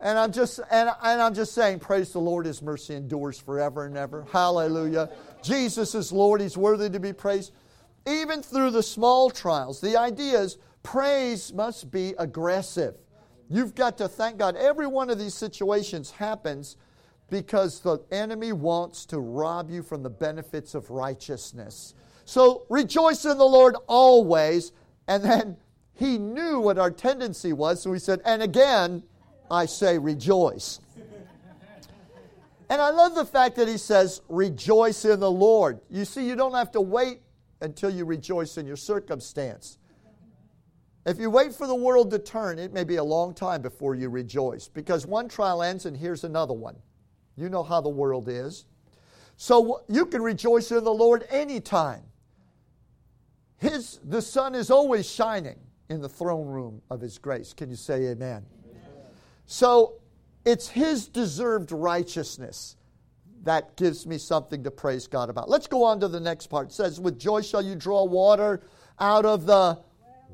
and 0.00 0.18
I'm 0.18 0.32
just 0.32 0.60
and, 0.70 0.90
and 1.02 1.22
I'm 1.22 1.34
just 1.34 1.54
saying, 1.54 1.80
praise 1.80 2.12
the 2.12 2.18
Lord, 2.18 2.46
his 2.46 2.62
mercy 2.62 2.94
endures 2.94 3.38
forever 3.38 3.86
and 3.86 3.96
ever. 3.96 4.26
Hallelujah. 4.30 5.10
Jesus 5.42 5.94
is 5.94 6.12
Lord, 6.12 6.40
he's 6.40 6.56
worthy 6.56 6.90
to 6.90 7.00
be 7.00 7.12
praised 7.12 7.52
even 8.06 8.42
through 8.42 8.70
the 8.70 8.82
small 8.82 9.30
trials. 9.30 9.80
The 9.80 9.96
idea 9.96 10.40
is 10.40 10.58
praise 10.82 11.52
must 11.52 11.90
be 11.90 12.14
aggressive. 12.18 12.94
You've 13.48 13.74
got 13.74 13.98
to 13.98 14.08
thank 14.08 14.38
God. 14.38 14.56
Every 14.56 14.86
one 14.86 15.10
of 15.10 15.18
these 15.18 15.34
situations 15.34 16.10
happens 16.10 16.76
because 17.30 17.80
the 17.80 17.98
enemy 18.10 18.52
wants 18.52 19.04
to 19.06 19.18
rob 19.18 19.70
you 19.70 19.82
from 19.82 20.02
the 20.02 20.10
benefits 20.10 20.74
of 20.74 20.90
righteousness. 20.90 21.94
So 22.24 22.66
rejoice 22.68 23.24
in 23.24 23.38
the 23.38 23.44
Lord 23.44 23.76
always. 23.86 24.72
And 25.08 25.24
then 25.24 25.56
he 25.94 26.18
knew 26.18 26.60
what 26.60 26.78
our 26.78 26.90
tendency 26.90 27.52
was, 27.52 27.82
so 27.82 27.92
he 27.92 27.98
said, 27.98 28.20
And 28.24 28.42
again, 28.42 29.02
I 29.50 29.66
say 29.66 29.98
rejoice. 29.98 30.80
And 32.68 32.80
I 32.82 32.90
love 32.90 33.14
the 33.14 33.24
fact 33.24 33.56
that 33.56 33.68
he 33.68 33.78
says, 33.78 34.22
Rejoice 34.28 35.04
in 35.04 35.20
the 35.20 35.30
Lord. 35.30 35.80
You 35.88 36.04
see, 36.04 36.26
you 36.26 36.34
don't 36.34 36.54
have 36.54 36.72
to 36.72 36.80
wait 36.80 37.20
until 37.60 37.90
you 37.90 38.04
rejoice 38.04 38.58
in 38.58 38.66
your 38.66 38.76
circumstance. 38.76 39.78
If 41.04 41.20
you 41.20 41.30
wait 41.30 41.54
for 41.54 41.68
the 41.68 41.74
world 41.74 42.10
to 42.10 42.18
turn, 42.18 42.58
it 42.58 42.72
may 42.72 42.82
be 42.82 42.96
a 42.96 43.04
long 43.04 43.32
time 43.32 43.62
before 43.62 43.94
you 43.94 44.08
rejoice 44.08 44.66
because 44.66 45.06
one 45.06 45.28
trial 45.28 45.62
ends 45.62 45.86
and 45.86 45.96
here's 45.96 46.24
another 46.24 46.54
one. 46.54 46.76
You 47.36 47.48
know 47.48 47.62
how 47.62 47.80
the 47.80 47.88
world 47.88 48.28
is. 48.28 48.64
So 49.36 49.82
you 49.88 50.06
can 50.06 50.22
rejoice 50.22 50.72
in 50.72 50.82
the 50.82 50.92
Lord 50.92 51.24
anytime. 51.30 52.02
His, 53.58 54.00
the 54.02 54.20
sun 54.20 54.56
is 54.56 54.70
always 54.70 55.08
shining 55.08 55.58
in 55.88 56.00
the 56.00 56.08
throne 56.08 56.48
room 56.48 56.82
of 56.90 57.00
His 57.00 57.18
grace. 57.18 57.52
Can 57.52 57.70
you 57.70 57.76
say 57.76 58.06
amen? 58.06 58.44
So 59.46 59.94
it's 60.44 60.68
His 60.68 61.08
deserved 61.08 61.72
righteousness 61.72 62.76
that 63.44 63.76
gives 63.76 64.06
me 64.06 64.18
something 64.18 64.64
to 64.64 64.70
praise 64.70 65.06
God 65.06 65.30
about. 65.30 65.48
Let's 65.48 65.66
go 65.66 65.84
on 65.84 66.00
to 66.00 66.08
the 66.08 66.20
next 66.20 66.48
part. 66.48 66.68
It 66.68 66.72
says, 66.72 67.00
With 67.00 67.18
joy 67.18 67.42
shall 67.42 67.62
you 67.62 67.74
draw 67.74 68.04
water 68.04 68.60
out 68.98 69.24
of 69.24 69.46
the 69.46 69.78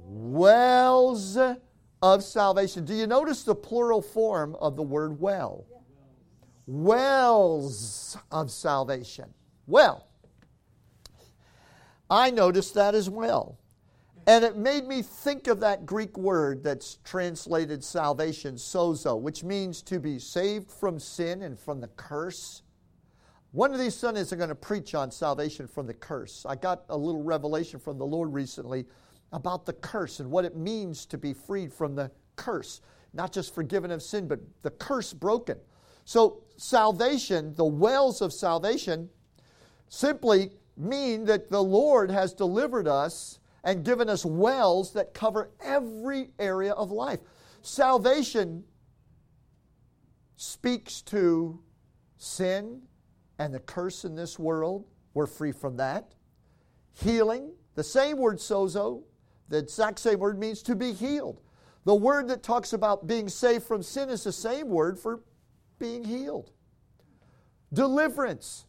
wells 0.07 1.38
of 2.03 2.25
salvation. 2.25 2.85
Do 2.85 2.94
you 2.94 3.07
notice 3.07 3.44
the 3.44 3.55
plural 3.55 4.03
form 4.03 4.57
of 4.57 4.77
the 4.77 4.83
word 4.83 5.20
well? 5.20 5.66
Wells 6.66 8.16
of 8.31 8.51
salvation. 8.51 9.33
Well, 9.66 10.07
I 12.11 12.31
noticed 12.31 12.75
that 12.75 12.94
as 12.94 13.09
well. 13.09 13.59
And 14.27 14.45
it 14.45 14.57
made 14.57 14.87
me 14.87 15.03
think 15.03 15.49
of 15.49 15.61
that 15.61 15.85
Greek 15.85 16.17
word 16.17 16.63
that's 16.63 16.99
translated 17.05 17.83
salvation, 17.83 18.55
sozo, 18.55 19.21
which 19.21 19.43
means 19.43 19.83
to 19.83 19.99
be 19.99 20.19
saved 20.19 20.71
from 20.71 20.99
sin 20.99 21.43
and 21.43 21.59
from 21.59 21.81
the 21.81 21.89
curse 21.89 22.63
one 23.53 23.75
of 23.75 23.79
these 23.79 23.95
Sundays, 23.95 24.33
I'm 24.33 24.39
going 24.39 24.49
to 24.49 24.55
preach 24.55 24.95
on 24.95 25.11
salvation 25.11 25.69
from 25.69 25.87
the 25.87 25.93
curse. 25.93 26.47
I 26.49 26.57
got 26.57 26.85
a 26.89 26.97
little 26.97 27.23
revelation 27.23 27.79
from 27.79 27.99
the 27.99 28.07
Lord 28.07 28.33
recently 28.33 28.87
about 29.31 29.67
the 29.67 29.75
curse 29.75 30.21
and 30.21 30.31
what 30.31 30.47
it 30.47 30.57
means 30.57 31.05
to 31.07 31.19
be 31.19 31.35
freed 31.35 31.71
from 31.71 31.95
the 31.95 32.11
curse. 32.37 32.81
Not 33.13 33.31
just 33.31 33.55
forgiven 33.55 33.91
of 33.91 34.03
sin, 34.03 34.27
but 34.27 34.41
the 34.63 34.71
curse 34.71 35.13
broken. 35.13 35.59
So, 36.07 36.45
salvation, 36.57 37.55
the 37.55 37.65
wells 37.67 38.23
of 38.23 38.33
salvation, 38.33 39.11
simply 39.91 40.53
mean 40.79 41.27
that 41.27 41.51
the 41.51 41.63
Lord 41.63 42.11
has 42.11 42.33
delivered 42.33 42.89
us 42.89 43.39
and 43.64 43.85
given 43.85 44.09
us 44.09 44.25
wells 44.25 44.92
that 44.92 45.14
cover 45.14 45.51
every 45.62 46.31
area 46.38 46.72
of 46.72 46.90
life. 46.90 47.20
Salvation 47.62 48.64
speaks 50.37 51.03
to 51.03 51.61
sin 52.18 52.83
and 53.38 53.55
the 53.55 53.61
curse 53.61 54.05
in 54.05 54.14
this 54.14 54.38
world. 54.38 54.87
We're 55.14 55.27
free 55.27 55.53
from 55.53 55.77
that. 55.77 56.14
Healing, 56.92 57.53
the 57.75 57.85
same 57.85 58.18
word 58.18 58.38
sozo, 58.38 59.03
the 59.48 59.59
exact 59.59 59.98
same 59.98 60.18
word 60.18 60.38
means 60.38 60.62
to 60.62 60.75
be 60.75 60.92
healed. 60.92 61.40
The 61.85 61.94
word 61.94 62.29
that 62.29 62.42
talks 62.42 62.72
about 62.72 63.07
being 63.07 63.29
saved 63.29 63.64
from 63.64 63.83
sin 63.83 64.09
is 64.09 64.25
the 64.25 64.33
same 64.33 64.68
word 64.68 64.98
for 64.98 65.22
being 65.79 66.05
healed. 66.05 66.53
Deliverance 67.72 68.66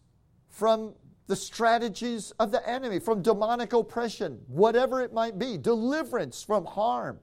from 0.50 0.94
the 1.34 1.38
strategies 1.38 2.30
of 2.38 2.52
the 2.52 2.70
enemy, 2.70 3.00
from 3.00 3.24
demonic 3.24 3.74
oppression, 3.74 4.40
whatever 4.46 5.02
it 5.02 5.12
might 5.12 5.40
be. 5.40 5.58
Deliverance 5.58 6.44
from 6.44 6.64
harm. 6.64 7.20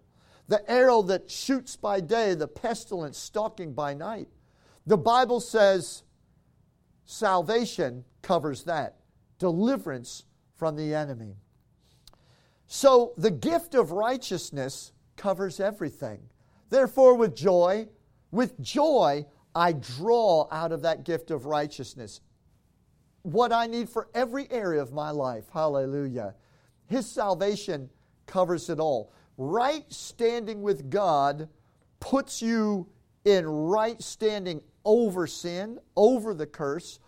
The 0.49 0.69
arrow 0.69 1.01
that 1.03 1.31
shoots 1.31 1.77
by 1.77 2.01
day, 2.01 2.35
the 2.35 2.49
pestilence 2.49 3.17
stalking 3.17 3.73
by 3.73 3.95
night. 3.95 4.27
The 4.85 4.99
Bible 4.99 5.39
says 5.39 6.03
salvation 7.05 8.05
covers 8.21 8.65
that 8.65 8.97
deliverance 9.39 10.25
from 10.57 10.75
the 10.75 10.93
enemy. 10.93 11.37
So 12.67 13.13
the 13.17 13.31
gift 13.31 13.77
of 13.77 13.93
righteousness 13.93 14.91
covers 15.15 15.61
everything. 15.61 16.19
Therefore, 16.69 17.15
with 17.15 17.37
joy, 17.37 17.87
with 18.33 18.61
joy, 18.61 19.25
I 19.55 19.71
draw 19.71 20.49
out 20.51 20.73
of 20.73 20.83
that 20.83 21.05
gift 21.05 21.31
of 21.31 21.47
righteousness 21.47 22.21
what 23.23 23.53
I 23.53 23.67
need 23.67 23.89
for 23.89 24.09
every 24.15 24.51
area 24.51 24.81
of 24.81 24.93
my 24.93 25.11
life. 25.11 25.45
Hallelujah. 25.53 26.35
His 26.87 27.11
salvation 27.11 27.91
covers 28.27 28.71
it 28.71 28.81
all. 28.81 29.13
Right 29.37 29.85
standing 29.93 30.63
with 30.63 30.91
God 30.91 31.49
puts 31.99 32.43
you 32.43 32.89
in 33.25 33.47
right 33.47 34.01
standing 34.03 34.63
over 34.85 35.27
sin, 35.27 35.79
over 35.97 36.35
the 36.35 36.47
curse, 36.47 36.99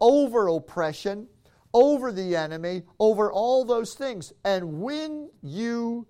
over 0.00 0.48
oppression, 0.48 1.26
over 1.72 2.12
the 2.12 2.36
enemy, 2.36 2.82
over 2.98 3.32
all 3.32 3.64
those 3.64 3.94
things. 3.94 4.32
And 4.44 4.80
when 4.80 5.30
you 5.42 6.06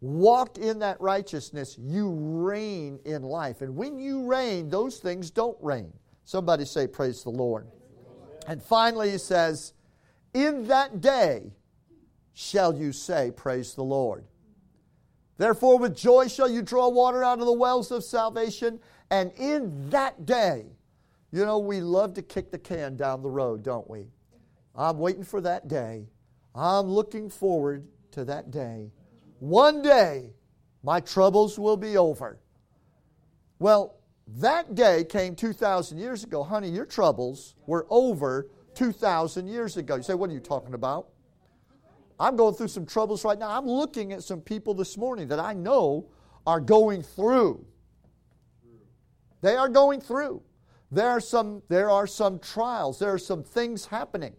walk 0.00 0.58
in 0.58 0.78
that 0.80 1.00
righteousness, 1.00 1.76
you 1.78 2.10
reign 2.10 3.00
in 3.04 3.22
life. 3.22 3.62
And 3.62 3.74
when 3.74 3.98
you 3.98 4.26
reign, 4.26 4.68
those 4.68 4.98
things 4.98 5.30
don't 5.30 5.56
reign. 5.62 5.92
Somebody 6.24 6.64
say, 6.64 6.86
Praise 6.86 7.22
the 7.22 7.30
Lord. 7.30 7.66
And 8.48 8.62
finally, 8.62 9.10
he 9.10 9.18
says, 9.18 9.74
In 10.32 10.66
that 10.68 11.02
day 11.02 11.52
shall 12.32 12.74
you 12.74 12.92
say, 12.92 13.30
Praise 13.30 13.74
the 13.74 13.84
Lord. 13.84 14.24
Therefore, 15.36 15.78
with 15.78 15.94
joy 15.94 16.28
shall 16.28 16.48
you 16.48 16.62
draw 16.62 16.88
water 16.88 17.22
out 17.22 17.40
of 17.40 17.44
the 17.44 17.52
wells 17.52 17.90
of 17.92 18.02
salvation. 18.02 18.80
And 19.10 19.32
in 19.36 19.90
that 19.90 20.24
day, 20.24 20.64
you 21.30 21.44
know, 21.44 21.58
we 21.58 21.80
love 21.80 22.14
to 22.14 22.22
kick 22.22 22.50
the 22.50 22.58
can 22.58 22.96
down 22.96 23.22
the 23.22 23.28
road, 23.28 23.62
don't 23.62 23.88
we? 23.88 24.06
I'm 24.74 24.98
waiting 24.98 25.24
for 25.24 25.42
that 25.42 25.68
day. 25.68 26.06
I'm 26.54 26.86
looking 26.86 27.28
forward 27.28 27.86
to 28.12 28.24
that 28.24 28.50
day. 28.50 28.90
One 29.40 29.82
day, 29.82 30.30
my 30.82 31.00
troubles 31.00 31.58
will 31.58 31.76
be 31.76 31.98
over. 31.98 32.40
Well, 33.58 33.97
that 34.36 34.74
day 34.74 35.04
came 35.04 35.34
2,000 35.34 35.98
years 35.98 36.22
ago. 36.22 36.42
Honey, 36.42 36.68
your 36.68 36.84
troubles 36.84 37.54
were 37.66 37.86
over 37.88 38.50
2,000 38.74 39.48
years 39.48 39.76
ago. 39.76 39.96
You 39.96 40.02
say, 40.02 40.14
What 40.14 40.30
are 40.30 40.34
you 40.34 40.40
talking 40.40 40.74
about? 40.74 41.08
I'm 42.20 42.36
going 42.36 42.54
through 42.54 42.68
some 42.68 42.84
troubles 42.84 43.24
right 43.24 43.38
now. 43.38 43.50
I'm 43.50 43.66
looking 43.66 44.12
at 44.12 44.22
some 44.22 44.40
people 44.40 44.74
this 44.74 44.96
morning 44.96 45.28
that 45.28 45.38
I 45.38 45.54
know 45.54 46.10
are 46.46 46.60
going 46.60 47.02
through. 47.02 47.64
They 49.40 49.56
are 49.56 49.68
going 49.68 50.00
through. 50.00 50.42
There 50.90 51.08
are 51.08 51.20
some, 51.20 51.62
there 51.68 51.90
are 51.90 52.06
some 52.06 52.38
trials, 52.38 52.98
there 52.98 53.12
are 53.12 53.18
some 53.18 53.42
things 53.42 53.86
happening, 53.86 54.34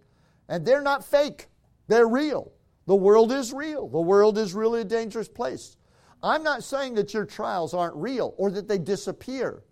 and 0.49 0.65
they're 0.65 0.82
not 0.82 1.06
fake, 1.06 1.47
they're 1.88 2.08
real. 2.08 2.52
The 2.88 2.95
world 2.95 3.32
is 3.32 3.54
real. 3.54 3.88
The 3.88 4.02
world 4.02 4.38
is 4.39 4.56
really 4.56 4.82
a 4.82 4.86
dangerous 4.86 5.30
place. 5.30 5.78
I'm 6.23 6.41
not 6.41 6.63
saying 6.63 6.95
that 6.95 7.13
your 7.13 7.25
trials 7.25 7.75
aren't 7.75 7.95
real 7.95 8.34
or 8.38 8.49
that 8.52 8.67
they 8.67 8.80
disappear. 8.80 9.63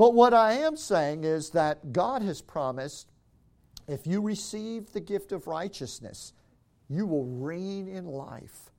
But 0.00 0.14
what 0.14 0.32
I 0.32 0.54
am 0.54 0.78
saying 0.78 1.24
is 1.24 1.50
that 1.50 1.92
God 1.92 2.22
has 2.22 2.40
promised 2.40 3.12
if 3.86 4.06
you 4.06 4.22
receive 4.22 4.90
the 4.90 5.00
gift 5.00 5.30
of 5.30 5.46
righteousness, 5.46 6.32
you 6.88 7.04
will 7.04 7.26
reign 7.26 7.86
in 7.86 8.06
life 8.06 8.70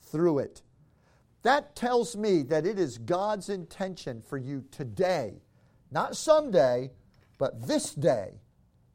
through 0.00 0.38
it. 0.38 0.62
That 1.42 1.74
tells 1.74 2.16
me 2.16 2.44
that 2.44 2.66
it 2.66 2.78
is 2.78 2.98
God's 2.98 3.48
intention 3.48 4.22
for 4.22 4.38
you 4.38 4.62
today, 4.70 5.42
not 5.90 6.16
someday, 6.16 6.92
but 7.36 7.66
this 7.66 7.92
day, 7.92 8.34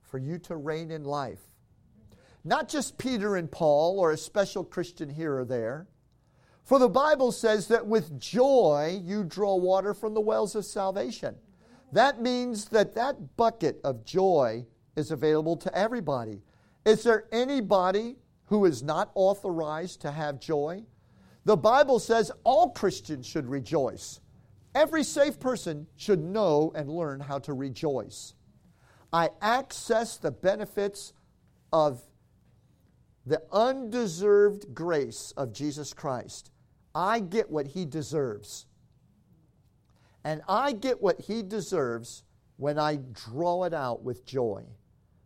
for 0.02 0.18
you 0.18 0.40
to 0.40 0.56
reign 0.56 0.92
in 0.92 1.04
life. 1.04 1.42
Not 2.46 2.70
just 2.70 2.98
Peter 2.98 3.36
and 3.36 3.52
Paul 3.52 4.00
or 4.00 4.12
a 4.12 4.18
special 4.18 4.64
Christian 4.64 5.10
here 5.10 5.40
or 5.40 5.44
there. 5.44 5.88
For 6.64 6.80
the 6.80 6.88
Bible 6.88 7.34
says 7.34 7.68
that 7.68 7.86
with 7.86 8.18
joy 8.18 9.02
you 9.04 9.26
draw 9.26 9.58
water 9.58 9.94
from 9.94 10.14
the 10.14 10.22
wells 10.22 10.56
of 10.56 10.64
salvation. 10.64 11.36
That 11.92 12.22
means 12.22 12.66
that 12.70 12.96
that 12.96 13.38
bucket 13.38 13.80
of 13.84 14.04
joy 14.04 14.66
is 14.96 15.12
available 15.12 15.58
to 15.58 15.78
everybody. 15.78 16.42
Is 16.86 17.04
there 17.04 17.26
anybody 17.32 18.18
who 18.46 18.66
is 18.66 18.84
not 18.84 19.12
authorized 19.16 20.02
to 20.02 20.12
have 20.12 20.40
joy? 20.40 20.84
The 21.46 21.58
Bible 21.58 22.00
says 22.00 22.32
all 22.44 22.70
Christians 22.72 23.26
should 23.26 23.48
rejoice. 23.48 24.20
Every 24.74 25.04
safe 25.04 25.40
person 25.40 25.88
should 25.96 26.20
know 26.20 26.72
and 26.76 26.90
learn 26.90 27.20
how 27.22 27.40
to 27.40 27.54
rejoice. 27.54 28.34
I 29.14 29.30
access 29.42 30.18
the 30.18 30.32
benefits 30.32 31.14
of 31.72 32.02
the 33.26 33.42
undeserved 33.52 34.74
grace 34.74 35.34
of 35.38 35.54
Jesus 35.54 35.94
Christ. 35.94 36.52
I 36.94 37.20
get 37.20 37.50
what 37.50 37.68
he 37.68 37.86
deserves. 37.86 38.66
And 40.26 40.42
I 40.50 40.72
get 40.72 41.04
what 41.04 41.22
he 41.22 41.44
deserves 41.44 42.24
when 42.58 42.80
I 42.80 42.98
draw 43.14 43.64
it 43.66 43.76
out 43.76 44.04
with 44.04 44.26
joy. 44.26 44.64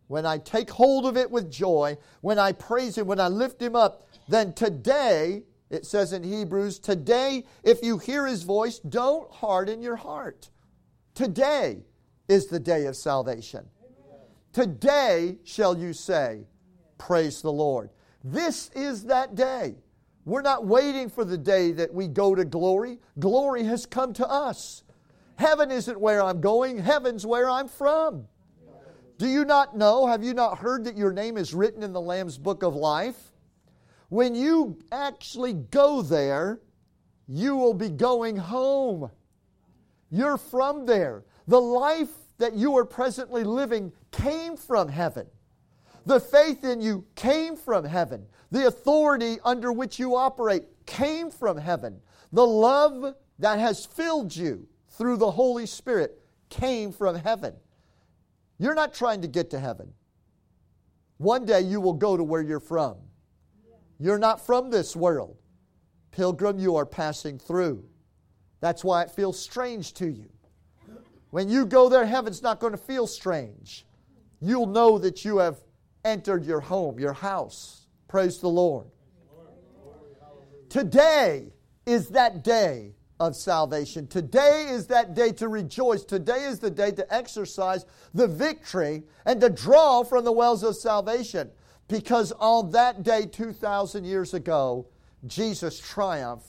When 0.08 0.26
I 0.26 0.40
take 0.40 0.70
hold 0.70 1.06
of 1.06 1.16
it 1.16 1.32
with 1.32 1.50
joy, 1.50 1.98
when 2.20 2.38
I 2.38 2.52
praise 2.52 2.98
him, 2.98 3.08
when 3.08 3.22
I 3.22 3.30
lift 3.30 3.62
him 3.62 3.78
up, 3.78 4.08
then 4.28 4.52
today, 4.54 5.44
it 5.70 5.86
says 5.86 6.12
in 6.12 6.24
Hebrews, 6.24 6.80
today, 6.80 7.46
if 7.64 7.82
you 7.82 7.98
hear 7.98 8.28
his 8.28 8.44
voice, 8.44 8.80
don't 8.80 9.32
harden 9.32 9.82
your 9.82 9.96
heart. 9.96 10.50
Today 11.14 11.86
is 12.28 12.48
the 12.48 12.60
day 12.60 12.86
of 12.86 12.98
salvation. 12.98 13.70
Today 14.52 15.38
shall 15.46 15.78
you 15.78 15.94
say, 15.94 16.46
Praise 16.98 17.42
the 17.42 17.52
Lord. 17.52 17.92
This 18.22 18.70
is 18.76 19.06
that 19.06 19.36
day. 19.36 19.76
We're 20.26 20.42
not 20.42 20.66
waiting 20.66 21.10
for 21.10 21.24
the 21.24 21.38
day 21.38 21.72
that 21.72 21.94
we 21.94 22.08
go 22.08 22.36
to 22.36 22.44
glory. 22.44 23.00
Glory 23.18 23.64
has 23.64 23.86
come 23.86 24.12
to 24.14 24.30
us. 24.30 24.84
Heaven 25.40 25.72
isn't 25.72 25.98
where 25.98 26.22
I'm 26.22 26.42
going, 26.42 26.80
heaven's 26.80 27.26
where 27.26 27.50
I'm 27.50 27.70
from. 27.70 28.28
Do 29.18 29.26
you 29.26 29.46
not 29.46 29.74
know? 29.74 30.06
Have 30.06 30.22
you 30.22 30.34
not 30.34 30.58
heard 30.58 30.84
that 30.84 30.98
your 30.98 31.14
name 31.14 31.38
is 31.38 31.54
written 31.54 31.82
in 31.82 31.94
the 31.94 32.02
Lamb's 32.02 32.38
book 32.38 32.62
of 32.62 32.76
life? 32.76 33.32
When 34.10 34.36
you 34.36 34.78
actually 34.92 35.54
go 35.54 36.02
there, 36.02 36.60
you 37.26 37.56
will 37.56 37.74
be 37.74 37.88
going 37.88 38.36
home. 38.36 39.10
You're 40.12 40.36
from 40.36 40.86
there. 40.86 41.24
The 41.48 41.62
life 41.62 42.12
that 42.38 42.56
you 42.56 42.78
are 42.78 42.84
presently 42.84 43.46
living 43.46 43.94
came 44.12 44.58
from 44.58 44.90
heaven. 44.90 45.26
The 46.06 46.20
faith 46.20 46.66
in 46.66 46.82
you 46.82 47.06
came 47.16 47.56
from 47.56 47.86
heaven. 47.86 48.26
The 48.52 48.68
authority 48.68 49.38
under 49.46 49.72
which 49.72 50.00
you 50.00 50.18
operate 50.18 50.66
came 50.86 51.32
from 51.32 51.56
heaven. 51.56 52.02
The 52.34 52.46
love 52.46 53.16
that 53.38 53.58
has 53.60 53.86
filled 53.86 54.36
you 54.36 54.68
through 55.00 55.16
the 55.16 55.32
Holy 55.32 55.66
Spirit 55.66 56.22
came 56.50 56.92
from 56.92 57.16
heaven. 57.16 57.56
You're 58.58 58.76
not 58.76 58.94
trying 58.94 59.22
to 59.22 59.30
get 59.30 59.50
to 59.52 59.60
heaven. 59.60 59.94
One 61.18 61.46
day 61.46 61.62
you 61.62 61.80
will 61.80 61.94
go 61.94 62.18
to 62.18 62.24
where 62.24 62.42
you're 62.42 62.60
from. 62.60 62.98
You're 63.98 64.20
not 64.20 64.46
from 64.46 64.70
this 64.70 64.98
world. 64.98 65.38
Pilgrim, 66.12 66.60
you 66.60 66.76
are 66.76 66.86
passing 66.86 67.40
through. 67.40 67.86
That's 68.60 68.84
why 68.84 69.04
it 69.04 69.12
feels 69.12 69.40
strange 69.40 69.94
to 69.96 70.08
you. 70.08 70.30
When 71.30 71.48
you 71.48 71.66
go 71.66 71.88
there, 71.88 72.06
heaven's 72.06 72.44
not 72.44 72.60
going 72.60 72.74
to 72.74 72.78
feel 72.78 73.08
strange. 73.08 73.86
You'll 74.42 74.68
know 74.68 75.00
that 75.00 75.24
you 75.24 75.38
have 75.38 75.60
entered 76.04 76.46
your 76.46 76.60
home, 76.60 77.00
your 77.00 77.14
house. 77.14 77.88
Praise 78.10 78.40
the 78.40 78.50
Lord. 78.50 78.88
Today 80.68 81.54
is 81.86 82.10
that 82.10 82.44
day 82.44 82.96
of 83.20 83.36
salvation. 83.36 84.08
Today 84.08 84.68
is 84.70 84.88
that 84.88 85.14
day 85.14 85.32
to 85.34 85.48
rejoice. 85.48 86.04
Today 86.04 86.46
is 86.46 86.60
the 86.60 86.72
day 86.72 86.92
to 86.92 87.14
exercise 87.14 87.86
the 88.14 88.28
victory 88.28 89.04
and 89.26 89.42
to 89.42 89.50
draw 89.50 90.04
from 90.04 90.24
the 90.24 90.32
wells 90.32 90.64
of 90.64 90.76
salvation. 90.76 91.52
Because 91.88 92.32
on 92.34 92.72
that 92.72 93.04
day, 93.04 93.26
2,000 93.26 94.06
years 94.06 94.34
ago, 94.34 94.88
Jesus 95.26 95.80
triumphed 95.80 96.48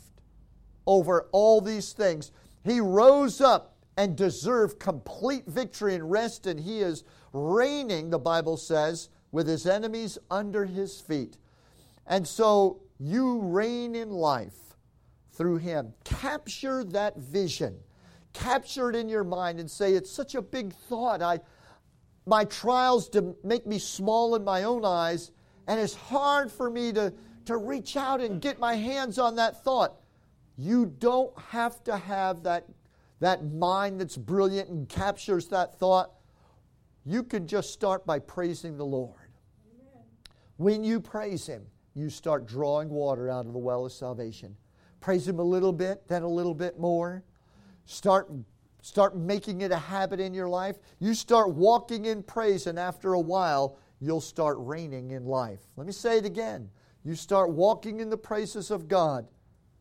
over 0.87 1.28
all 1.33 1.61
these 1.61 1.92
things. 1.92 2.30
He 2.64 2.80
rose 2.80 3.40
up 3.40 3.76
and 3.96 4.16
deserved 4.16 4.78
complete 4.78 5.46
victory 5.46 5.94
and 5.94 6.11
rest, 6.11 6.46
and 6.46 6.61
he 6.61 6.80
is 6.80 7.04
reigning, 7.33 8.11
the 8.11 8.18
Bible 8.18 8.56
says, 8.56 9.09
with 9.33 9.46
his 9.46 9.66
enemies 9.66 10.18
under 10.30 10.64
his 10.64 11.00
feet. 11.00 11.37
And 12.06 12.26
so 12.26 12.83
you 12.98 13.40
reign 13.40 13.94
in 13.94 14.11
life 14.11 14.69
through 15.40 15.57
him. 15.57 15.94
Capture 16.05 16.85
that 16.85 17.16
vision. 17.16 17.74
Capture 18.35 18.90
it 18.90 18.94
in 18.96 19.09
your 19.09 19.24
mind 19.24 19.59
and 19.59 19.70
say, 19.70 19.94
It's 19.94 20.11
such 20.11 20.35
a 20.35 20.42
big 20.42 20.74
thought. 20.74 21.22
I, 21.22 21.40
my 22.26 22.44
trials 22.44 23.09
to 23.11 23.35
make 23.42 23.66
me 23.66 23.79
small 23.79 24.35
in 24.35 24.44
my 24.44 24.64
own 24.64 24.85
eyes, 24.85 25.31
and 25.66 25.81
it's 25.81 25.94
hard 25.94 26.53
for 26.53 26.68
me 26.68 26.92
to, 26.92 27.14
to 27.46 27.57
reach 27.57 27.96
out 27.96 28.20
and 28.20 28.38
get 28.38 28.61
my 28.61 28.74
hands 28.74 29.18
on 29.18 29.37
that 29.37 29.64
thought. 29.64 29.94
You 30.59 30.85
don't 30.98 31.33
have 31.40 31.83
to 31.85 31.96
have 31.96 32.42
that, 32.42 32.66
that 33.20 33.50
mind 33.50 33.98
that's 33.98 34.18
brilliant 34.18 34.68
and 34.68 34.87
captures 34.90 35.48
that 35.48 35.79
thought. 35.79 36.11
You 37.07 37.22
can 37.22 37.46
just 37.46 37.72
start 37.72 38.05
by 38.05 38.18
praising 38.18 38.76
the 38.76 38.85
Lord. 38.85 39.31
When 40.59 40.85
you 40.85 41.00
praise 41.00 41.46
Him, 41.46 41.64
you 41.94 42.11
start 42.11 42.46
drawing 42.46 42.90
water 42.90 43.31
out 43.31 43.46
of 43.46 43.55
the 43.55 43.59
well 43.59 43.87
of 43.87 43.92
salvation. 43.92 44.55
Praise 45.01 45.27
Him 45.27 45.39
a 45.39 45.45
little 45.45 45.73
bit, 45.73 46.07
then 46.09 46.23
a 46.23 46.29
little 46.29 46.55
bit 46.55 46.79
more. 46.79 47.25
Start, 47.87 48.31
start 48.83 49.17
making 49.17 49.63
it 49.63 49.73
a 49.73 49.77
habit 49.77 50.21
in 50.21 50.35
your 50.35 50.49
life. 50.49 50.77
You 50.99 51.15
start 51.15 51.55
walking 51.55 52.05
in 52.05 52.23
praise, 52.23 52.67
and 52.67 52.79
after 52.79 53.15
a 53.15 53.21
while, 53.21 53.79
you'll 54.01 54.21
start 54.21 54.57
reigning 54.61 55.11
in 55.13 55.25
life. 55.25 55.61
Let 55.77 55.87
me 55.87 55.93
say 55.93 56.19
it 56.19 56.25
again. 56.25 56.71
You 57.05 57.15
start 57.15 57.51
walking 57.51 58.01
in 58.01 58.11
the 58.11 58.17
praises 58.17 58.71
of 58.71 58.89
God, 58.89 59.27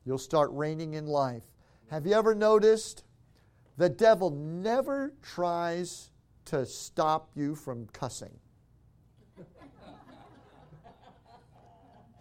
you'll 0.05 0.17
start 0.17 0.49
reigning 0.53 0.93
in 0.93 1.05
life. 1.05 1.43
Have 1.89 2.05
you 2.05 2.13
ever 2.13 2.33
noticed 2.33 3.03
the 3.77 3.89
devil 3.89 4.29
never 4.29 5.13
tries 5.21 6.11
to 6.45 6.65
stop 6.65 7.29
you 7.35 7.55
from 7.55 7.87
cussing? 7.87 8.37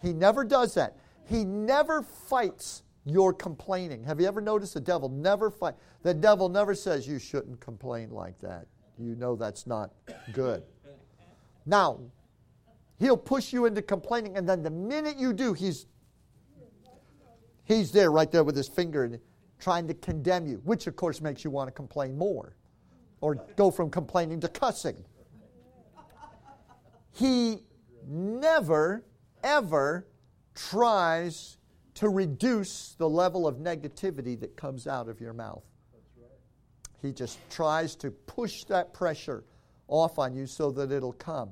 He 0.01 0.13
never 0.13 0.45
does 0.45 0.75
that. 0.75 0.97
He 1.25 1.45
never 1.45 2.03
fights 2.03 2.83
your 3.09 3.33
complaining. 3.33 4.05
Have 4.05 4.21
you 4.21 4.27
ever 4.27 4.40
noticed 4.40 4.75
the 4.75 4.81
devil 4.81 5.09
never 5.09 5.51
fight? 5.51 5.75
The 6.03 6.14
devil 6.14 6.49
never 6.49 6.75
says 6.75 7.07
you 7.07 7.18
shouldn't 7.18 7.61
complain 7.61 8.11
like 8.11 8.38
that. 8.40 8.66
You 8.99 9.14
know 9.14 9.37
that's 9.37 9.66
not 9.66 9.92
good. 10.33 10.62
Now, 11.66 12.01
he'll 12.99 13.16
push 13.16 13.53
you 13.53 13.66
into 13.66 13.83
complaining, 13.83 14.37
and 14.37 14.49
then 14.49 14.62
the 14.62 14.71
minute 14.71 15.16
you 15.16 15.33
do, 15.33 15.53
he's 15.53 15.87
he's 17.64 17.92
there 17.92 18.11
right 18.11 18.31
there 18.31 18.44
with 18.44 18.57
his 18.57 18.68
finger 18.68 19.05
and 19.05 19.18
trying 19.59 19.87
to 19.88 19.94
condemn 19.94 20.47
you, 20.47 20.61
which 20.64 20.87
of 20.87 20.97
course 20.97 21.21
makes 21.21 21.44
you 21.44 21.51
want 21.51 21.68
to 21.68 21.73
complain 21.73 22.16
more 22.16 22.57
or 23.21 23.35
go 23.57 23.71
from 23.71 23.90
complaining 23.90 24.40
to 24.40 24.49
cussing. 24.49 25.05
He 27.12 27.64
never, 28.07 29.05
ever 29.42 30.07
tries 30.55 31.58
to 31.99 32.09
reduce 32.09 32.95
the 32.97 33.09
level 33.09 33.45
of 33.45 33.57
negativity 33.57 34.39
that 34.39 34.57
comes 34.57 34.87
out 34.87 35.09
of 35.09 35.21
your 35.21 35.33
mouth. 35.33 35.65
He 37.03 37.13
just 37.13 37.41
tries 37.51 37.97
to 37.97 38.13
push 38.13 38.63
that 38.67 38.95
pressure 38.95 39.43
off 39.89 40.17
on 40.17 40.33
you 40.33 40.47
so 40.47 40.71
that 40.71 40.93
it'll 40.93 41.13
come. 41.15 41.51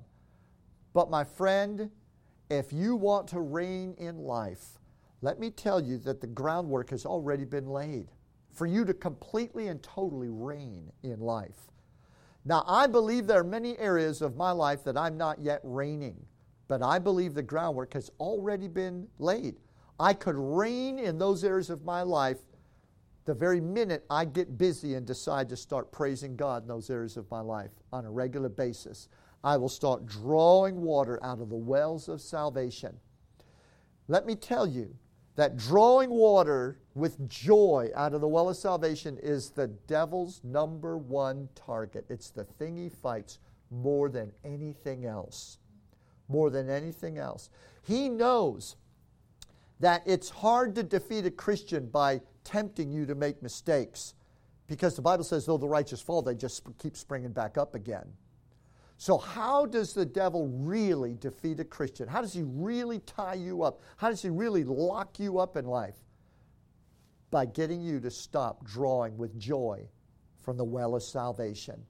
But, 0.93 1.11
my 1.11 1.25
friend, 1.25 1.91
if 2.49 2.73
you 2.73 2.95
want 2.95 3.27
to 3.29 3.41
reign 3.41 3.97
in 3.99 4.19
life, 4.19 4.79
let 5.21 5.41
me 5.41 5.51
tell 5.51 5.81
you 5.81 5.99
that 5.99 6.21
the 6.21 6.29
groundwork 6.29 6.91
has 6.91 7.05
already 7.05 7.45
been 7.45 7.67
laid 7.67 8.13
for 8.53 8.67
you 8.67 8.85
to 8.85 8.95
completely 8.95 9.67
and 9.67 9.83
totally 9.83 10.29
reign 10.29 10.93
in 11.03 11.19
life. 11.19 11.73
Now, 12.45 12.63
I 12.69 12.87
believe 12.87 13.27
there 13.27 13.41
are 13.41 13.45
many 13.45 13.77
areas 13.79 14.23
of 14.23 14.37
my 14.37 14.53
life 14.53 14.85
that 14.85 14.97
I'm 14.97 15.17
not 15.17 15.41
yet 15.41 15.61
reigning, 15.65 16.25
but 16.69 16.85
I 16.85 17.01
believe 17.01 17.35
the 17.35 17.43
groundwork 17.43 17.95
has 17.95 18.13
already 18.21 18.69
been 18.69 19.09
laid. 19.19 19.57
I 19.99 20.13
could 20.13 20.37
reign 20.37 20.99
in 20.99 21.19
those 21.19 21.45
areas 21.45 21.71
of 21.71 21.85
my 21.85 22.03
life 22.03 22.39
the 23.25 23.35
very 23.35 23.61
minute 23.61 24.05
I 24.09 24.25
get 24.25 24.57
busy 24.57 24.95
and 24.95 25.05
decide 25.07 25.49
to 25.49 25.57
start 25.57 25.91
praising 25.91 26.37
God 26.37 26.63
in 26.63 26.69
those 26.69 26.91
areas 26.91 27.17
of 27.17 27.31
my 27.31 27.41
life 27.41 27.73
on 27.93 28.05
a 28.05 28.11
regular 28.11 28.49
basis. 28.49 29.09
I 29.43 29.57
will 29.57 29.69
start 29.69 30.07
drawing 30.07 30.81
water 30.81 31.19
out 31.23 31.41
of 31.41 31.49
the 31.49 31.57
wells 31.57 32.09
of 32.09 32.21
salvation. 32.21 32.97
Let 34.09 34.27
me 34.27 34.37
tell 34.37 34.67
you 34.67 34.97
that 35.35 35.57
drawing 35.57 36.11
water 36.11 36.79
with 36.95 37.29
joy 37.29 37.91
out 37.95 38.15
of 38.15 38.21
the 38.21 38.29
well 38.29 38.49
of 38.49 38.57
salvation 38.57 39.19
is 39.23 39.51
the 39.51 39.67
devil's 39.67 40.41
number 40.45 40.97
one 40.97 41.49
target. 41.55 42.07
It's 42.09 42.31
the 42.31 42.45
thing 42.45 42.77
he 42.77 42.89
fights 42.89 43.39
more 43.71 44.09
than 44.09 44.33
anything 44.45 45.05
else. 45.05 45.59
More 46.29 46.51
than 46.51 46.71
anything 46.71 47.19
else. 47.19 47.51
He 47.83 48.09
knows 48.09 48.77
that 49.81 50.03
it's 50.07 50.31
hard 50.31 50.75
to 50.77 50.83
defeat 50.83 51.27
a 51.27 51.31
Christian 51.31 51.87
by 51.87 52.21
tempting 52.45 52.91
you 52.91 53.07
to 53.07 53.15
make 53.15 53.43
mistakes 53.43 54.15
because 54.67 54.97
the 54.97 55.03
Bible 55.03 55.25
says, 55.25 55.47
though 55.47 55.59
the 55.59 55.69
righteous 55.69 56.01
fall, 56.01 56.23
they 56.23 56.35
just 56.35 56.63
keep 56.79 56.97
springing 56.97 57.33
back 57.33 57.57
up 57.57 57.75
again. 57.75 58.07
So, 58.99 59.19
how 59.19 59.67
does 59.67 59.93
the 59.93 60.07
devil 60.07 60.49
really 60.49 61.15
defeat 61.15 61.61
a 61.61 61.65
Christian? 61.65 62.09
How 62.09 62.23
does 62.23 62.33
he 62.33 62.43
really 62.43 63.01
tie 63.01 63.35
you 63.35 63.63
up? 63.63 63.81
How 63.99 64.09
does 64.09 64.23
he 64.23 64.31
really 64.31 64.65
lock 64.65 65.21
you 65.21 65.39
up 65.39 65.57
in 65.57 65.67
life? 65.67 65.97
By 67.31 67.45
getting 67.45 67.83
you 67.83 68.01
to 68.01 68.11
stop 68.11 68.65
drawing 68.65 69.19
with 69.19 69.39
joy 69.39 69.87
from 70.41 70.57
the 70.57 70.65
well 70.65 70.95
of 70.95 71.03
salvation. 71.03 71.85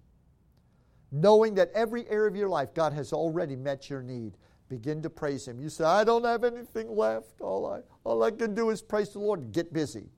Knowing 1.13 1.55
that 1.55 1.71
every 1.75 2.09
area 2.09 2.29
of 2.29 2.35
your 2.35 2.49
life, 2.49 2.75
God 2.75 2.93
has 2.93 3.13
already 3.13 3.55
met 3.55 3.89
your 3.89 4.03
need. 4.03 4.37
Begin 4.69 5.03
to 5.03 5.11
praise 5.11 5.47
Him. 5.47 5.61
You 5.61 5.69
say, 5.69 5.85
I 5.85 6.03
don't 6.03 6.25
have 6.25 6.43
anything 6.45 6.95
left. 6.95 7.41
All 7.41 7.67
I, 7.67 7.81
all 8.05 8.23
I 8.23 8.31
can 8.31 8.55
do 8.55 8.71
is 8.71 8.83
praise 8.83 9.11
the 9.11 9.21
Lord. 9.21 9.53
Get 9.53 9.73
busy. 9.73 10.09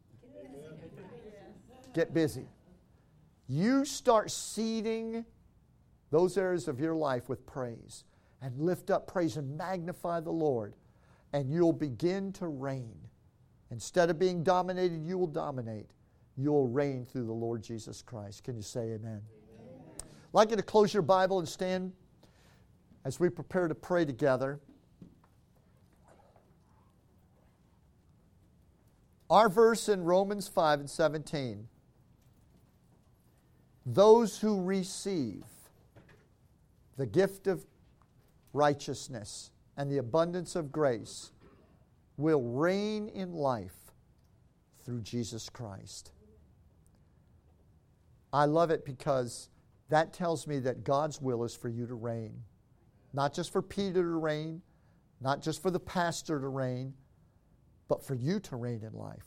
Get 1.95 2.15
busy. 2.15 2.47
You 3.47 3.85
start 3.85 4.31
seeding 4.31 5.25
those 6.11 6.39
areas 6.39 6.69
of 6.69 6.81
your 6.81 6.95
life 6.95 7.29
with 7.29 7.45
praise 7.47 8.05
and 8.41 8.59
lift 8.61 8.91
up 8.91 9.07
praise 9.07 9.37
and 9.37 9.57
magnify 9.57 10.21
the 10.21 10.31
Lord, 10.31 10.75
and 11.33 11.51
you'll 11.51 11.73
begin 11.73 12.33
to 12.35 12.47
reign. 12.47 12.97
Instead 13.71 14.11
of 14.11 14.19
being 14.19 14.43
dominated, 14.43 15.03
you 15.05 15.19
will 15.19 15.27
dominate. 15.27 15.91
You'll 16.37 16.69
reign 16.69 17.05
through 17.05 17.27
the 17.27 17.33
Lord 17.33 17.63
Jesus 17.63 18.01
Christ. 18.01 18.45
Can 18.45 18.57
you 18.57 18.63
say 18.63 18.93
amen? 18.93 19.01
amen. 19.01 19.23
I'd 20.01 20.05
like 20.33 20.51
you 20.51 20.57
to 20.57 20.63
close 20.63 20.95
your 20.95 21.03
Bible 21.03 21.39
and 21.39 21.49
stand 21.49 21.93
as 23.05 23.19
we 23.19 23.29
prepare 23.29 23.69
to 23.69 23.75
pray 23.75 24.05
together, 24.05 24.61
our 29.31 29.49
verse 29.49 29.89
in 29.89 30.05
Romans 30.05 30.49
5 30.49 30.81
and 30.81 30.91
17 30.91 31.69
those 33.95 34.39
who 34.39 34.63
receive 34.63 35.45
the 36.99 37.07
gift 37.07 37.47
of 37.47 37.65
righteousness 38.53 39.51
and 39.77 39.91
the 39.91 39.97
abundance 39.97 40.55
of 40.55 40.71
grace 40.71 41.33
will 42.17 42.43
reign 42.43 43.09
in 43.09 43.33
life 43.33 43.93
through 44.85 45.01
Jesus 45.01 45.49
Christ. 45.49 46.13
I 48.33 48.45
love 48.45 48.71
it 48.71 48.85
because 48.85 49.49
that 49.89 50.13
tells 50.13 50.47
me 50.47 50.59
that 50.59 50.85
God's 50.85 51.23
will 51.23 51.45
is 51.45 51.57
for 51.57 51.69
you 51.69 51.87
to 51.87 51.95
reign. 51.95 52.43
Not 53.13 53.33
just 53.33 53.53
for 53.53 53.63
Peter 53.63 54.03
to 54.03 54.19
reign, 54.19 54.63
not 55.21 55.43
just 55.43 55.63
for 55.63 55.71
the 55.71 55.81
pastor 55.81 56.41
to 56.41 56.49
reign, 56.49 56.95
but 57.89 58.05
for 58.05 58.15
you 58.15 58.39
to 58.41 58.57
reign 58.57 58.83
in 58.85 58.93
life. 58.93 59.25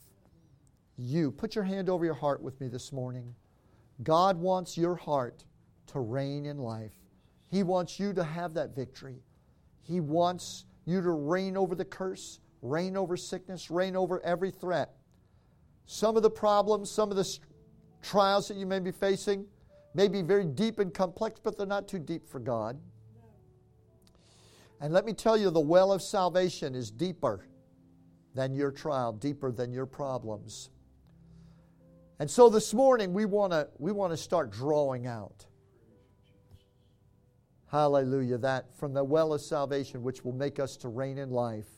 You. 0.96 1.30
Put 1.30 1.54
your 1.54 1.64
hand 1.64 1.88
over 1.88 2.04
your 2.04 2.14
heart 2.14 2.42
with 2.42 2.60
me 2.60 2.68
this 2.68 2.92
morning. 2.92 3.34
God 4.02 4.38
wants 4.38 4.78
your 4.78 4.94
heart 4.94 5.44
to 5.88 6.00
reign 6.00 6.46
in 6.46 6.58
life. 6.58 6.92
He 7.50 7.62
wants 7.62 7.98
you 7.98 8.12
to 8.14 8.24
have 8.24 8.54
that 8.54 8.74
victory. 8.74 9.22
He 9.82 10.00
wants 10.00 10.64
you 10.84 11.02
to 11.02 11.10
reign 11.10 11.56
over 11.56 11.74
the 11.74 11.84
curse, 11.84 12.40
reign 12.62 12.96
over 12.96 13.16
sickness, 13.16 13.70
reign 13.70 13.96
over 13.96 14.24
every 14.24 14.50
threat. 14.50 14.94
Some 15.86 16.16
of 16.16 16.22
the 16.22 16.30
problems, 16.30 16.90
some 16.90 17.10
of 17.10 17.16
the 17.16 17.38
trials 18.00 18.48
that 18.48 18.56
you 18.56 18.66
may 18.66 18.78
be 18.78 18.92
facing 18.92 19.46
may 19.94 20.08
be 20.08 20.22
very 20.22 20.44
deep 20.44 20.78
and 20.78 20.94
complex, 20.94 21.40
but 21.42 21.56
they're 21.56 21.66
not 21.66 21.88
too 21.88 21.98
deep 21.98 22.26
for 22.28 22.38
God. 22.38 22.78
And 24.82 24.92
let 24.92 25.04
me 25.04 25.12
tell 25.12 25.36
you, 25.36 25.48
the 25.50 25.60
well 25.60 25.92
of 25.92 26.02
salvation 26.02 26.74
is 26.74 26.90
deeper 26.90 27.46
than 28.34 28.52
your 28.52 28.72
trial, 28.72 29.12
deeper 29.12 29.52
than 29.52 29.72
your 29.72 29.86
problems. 29.86 30.70
And 32.18 32.28
so 32.28 32.50
this 32.50 32.74
morning 32.74 33.12
we 33.12 33.24
want 33.24 33.52
to 33.52 33.68
we 33.78 33.92
want 33.92 34.12
to 34.12 34.16
start 34.16 34.50
drawing 34.50 35.06
out. 35.06 35.46
Hallelujah, 37.70 38.38
that 38.38 38.76
from 38.76 38.92
the 38.92 39.04
well 39.04 39.32
of 39.32 39.40
salvation 39.40 40.02
which 40.02 40.24
will 40.24 40.34
make 40.34 40.58
us 40.58 40.76
to 40.78 40.88
reign 40.88 41.16
in 41.16 41.30
life. 41.30 41.68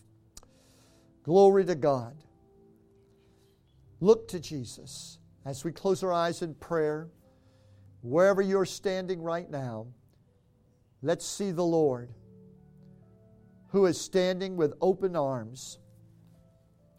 Glory 1.25 1.67
to 1.67 1.75
God. 1.75 2.17
Look 4.01 4.29
to 4.29 4.41
Jesus 4.41 5.19
as 5.45 5.63
we 5.63 5.73
close 5.73 6.03
our 6.03 6.13
eyes 6.13 6.41
in 6.41 6.55
prayer. 6.55 7.11
Wherever 8.01 8.41
you're 8.41 8.67
standing 8.67 9.21
right 9.21 9.51
now, 9.51 9.89
let's 11.03 11.27
see 11.27 11.51
the 11.51 11.65
Lord 11.65 12.09
who 13.75 13.87
is 13.87 14.01
standing 14.01 14.55
with 14.55 14.73
open 14.81 15.17
arms 15.17 15.81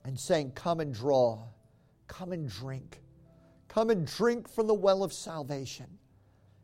and 0.03 0.19
saying, 0.19 0.51
Come 0.51 0.81
and 0.81 0.93
draw, 0.93 1.41
come 2.07 2.33
and 2.33 2.49
drink, 2.49 3.01
come 3.69 3.89
and 3.89 4.05
drink 4.05 4.49
from 4.49 4.67
the 4.67 4.73
well 4.73 5.01
of 5.01 5.13
salvation, 5.13 5.87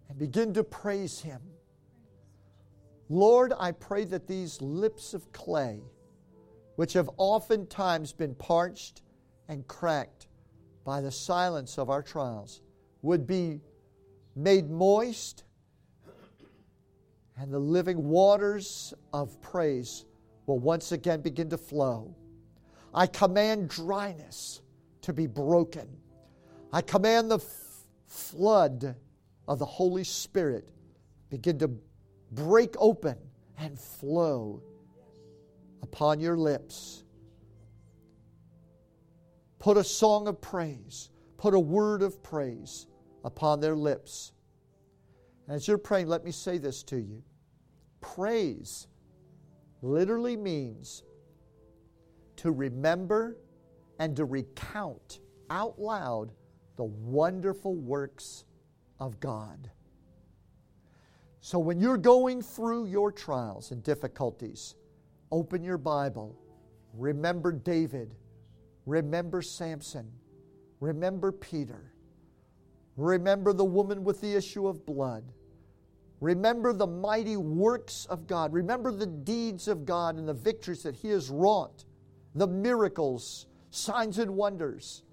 and 0.10 0.20
begin 0.20 0.54
to 0.54 0.66
praise 0.66 1.22
Him. 1.22 1.40
Lord, 3.08 3.54
I 3.58 3.72
pray 3.72 4.04
that 4.04 4.28
these 4.28 4.62
lips 4.62 5.14
of 5.14 5.32
clay, 5.32 5.82
which 6.76 6.92
have 6.92 7.10
oftentimes 7.16 8.12
been 8.12 8.36
parched 8.36 9.04
and 9.48 9.66
cracked 9.66 10.28
by 10.84 11.00
the 11.00 11.12
silence 11.12 11.78
of 11.78 11.90
our 11.90 12.04
trials, 12.04 12.60
would 13.02 13.26
be 13.26 13.62
made 14.36 14.70
moist, 14.70 15.46
and 17.42 17.52
the 17.52 17.60
living 17.60 18.08
waters 18.08 18.94
of 19.14 19.42
praise 19.42 20.06
will 20.46 20.60
once 20.60 20.92
again 20.92 21.22
begin 21.22 21.50
to 21.50 21.58
flow. 21.58 22.16
I 22.94 23.08
command 23.08 23.68
dryness 23.68 24.62
to 25.02 25.12
be 25.12 25.26
broken. 25.26 25.88
I 26.72 26.82
command 26.82 27.32
the 27.32 27.40
f- 27.40 27.86
flood 28.06 28.96
of 29.48 29.58
the 29.58 29.66
Holy 29.66 30.04
Spirit 30.04 30.70
begin 31.32 31.58
to 31.58 31.72
break 32.32 32.76
open 32.78 33.18
and 33.58 33.80
flow 33.80 34.62
upon 35.82 36.20
your 36.20 36.38
lips. 36.38 37.04
Put 39.58 39.78
a 39.78 39.84
song 39.84 40.28
of 40.28 40.40
praise, 40.40 41.10
put 41.38 41.56
a 41.56 41.60
word 41.60 42.04
of 42.04 42.22
praise 42.22 42.86
upon 43.26 43.62
their 43.62 43.76
lips. 43.76 44.32
As 45.48 45.68
you're 45.68 45.80
praying, 45.80 46.08
let 46.08 46.24
me 46.24 46.32
say 46.32 46.60
this 46.60 46.84
to 46.84 46.98
you. 46.98 47.24
Praise 48.02 48.88
literally 49.82 50.36
means 50.36 51.04
to 52.36 52.52
remember 52.52 53.38
and 54.00 54.16
to 54.16 54.26
recount 54.26 55.20
out 55.50 55.80
loud 55.80 56.32
the 56.76 56.84
wonderful 56.84 57.76
works 57.76 58.46
of 59.00 59.20
God. 59.20 59.70
So 61.40 61.58
when 61.60 61.80
you're 61.80 61.98
going 61.98 62.42
through 62.42 62.86
your 62.86 63.12
trials 63.12 63.72
and 63.72 63.84
difficulties, 63.84 64.76
open 65.32 65.64
your 65.64 65.78
Bible. 65.78 66.36
Remember 66.94 67.52
David. 67.52 68.16
Remember 68.86 69.42
Samson. 69.42 70.12
Remember 70.80 71.32
Peter. 71.32 71.94
Remember 72.98 73.54
the 73.54 73.66
woman 73.66 74.04
with 74.04 74.22
the 74.22 74.36
issue 74.36 74.68
of 74.68 74.86
blood. 74.86 75.32
Remember 76.22 76.72
the 76.72 76.88
mighty 76.88 77.36
works 77.36 78.06
of 78.06 78.28
God. 78.28 78.54
Remember 78.54 78.92
the 78.92 79.08
deeds 79.08 79.68
of 79.68 79.86
God 79.86 80.18
and 80.18 80.28
the 80.28 80.34
victories 80.34 80.84
that 80.84 80.96
He 80.96 81.10
has 81.10 81.30
wrought 81.30 81.84
the 82.36 82.48
miracles, 82.48 83.48
signs, 83.72 84.20
and 84.20 84.32
wonders, 84.36 85.04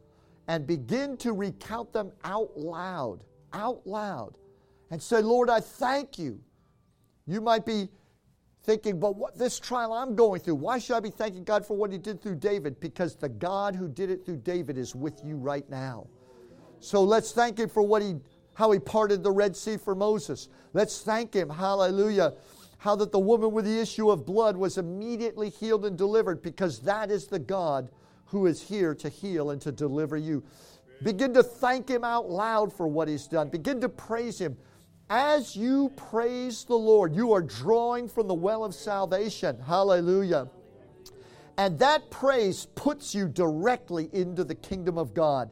and 0.46 0.66
begin 0.66 1.16
to 1.16 1.32
recount 1.32 1.92
them 1.92 2.12
out 2.22 2.56
loud, 2.56 3.24
out 3.52 3.84
loud, 3.86 4.38
and 4.90 5.02
say, 5.02 5.20
Lord, 5.20 5.50
I 5.50 5.60
thank 5.60 6.18
you. 6.18 6.40
You 7.26 7.40
might 7.40 7.66
be 7.66 7.88
thinking, 8.62 9.00
but 9.00 9.16
what 9.16 9.36
this 9.36 9.58
trial 9.58 9.92
I'm 9.92 10.14
going 10.14 10.40
through, 10.40 10.56
why 10.56 10.78
should 10.78 10.94
I 10.96 11.00
be 11.00 11.10
thanking 11.10 11.42
God 11.42 11.66
for 11.66 11.76
what 11.76 11.90
He 11.90 11.98
did 11.98 12.22
through 12.22 12.36
David? 12.36 12.78
Because 12.80 13.16
the 13.16 13.28
God 13.28 13.74
who 13.74 13.88
did 13.88 14.10
it 14.10 14.24
through 14.24 14.38
David 14.38 14.78
is 14.78 14.94
with 14.94 15.24
you 15.24 15.36
right 15.36 15.68
now. 15.70 16.06
So 16.80 17.02
let's 17.02 17.32
thank 17.32 17.58
Him 17.58 17.68
for 17.68 17.82
what 17.82 18.02
He 18.02 18.14
how 18.58 18.72
He 18.72 18.80
parted 18.80 19.22
the 19.22 19.30
Red 19.30 19.56
Sea 19.56 19.76
for 19.76 19.94
Moses. 19.94 20.48
Let's 20.72 21.00
thank 21.00 21.32
Him, 21.32 21.48
hallelujah, 21.48 22.34
how 22.78 22.96
that 22.96 23.12
the 23.12 23.18
woman 23.20 23.52
with 23.52 23.66
the 23.66 23.80
issue 23.80 24.10
of 24.10 24.26
blood 24.26 24.56
was 24.56 24.78
immediately 24.78 25.48
healed 25.48 25.84
and 25.84 25.96
delivered 25.96 26.42
because 26.42 26.80
that 26.80 27.08
is 27.08 27.28
the 27.28 27.38
God 27.38 27.88
who 28.24 28.46
is 28.46 28.60
here 28.60 28.96
to 28.96 29.08
heal 29.08 29.50
and 29.50 29.62
to 29.62 29.70
deliver 29.70 30.16
you. 30.16 30.42
Begin 31.04 31.32
to 31.34 31.42
thank 31.44 31.88
Him 31.88 32.02
out 32.02 32.28
loud 32.28 32.72
for 32.72 32.88
what 32.88 33.06
He's 33.06 33.28
done. 33.28 33.48
Begin 33.48 33.80
to 33.80 33.88
praise 33.88 34.40
Him. 34.40 34.56
As 35.08 35.54
you 35.54 35.92
praise 35.94 36.64
the 36.64 36.74
Lord, 36.74 37.14
you 37.14 37.32
are 37.32 37.42
drawing 37.42 38.08
from 38.08 38.26
the 38.26 38.34
well 38.34 38.64
of 38.64 38.74
salvation. 38.74 39.56
Hallelujah. 39.64 40.48
And 41.56 41.78
that 41.78 42.10
praise 42.10 42.66
puts 42.74 43.14
you 43.14 43.28
directly 43.28 44.10
into 44.12 44.42
the 44.42 44.56
kingdom 44.56 44.98
of 44.98 45.14
God. 45.14 45.48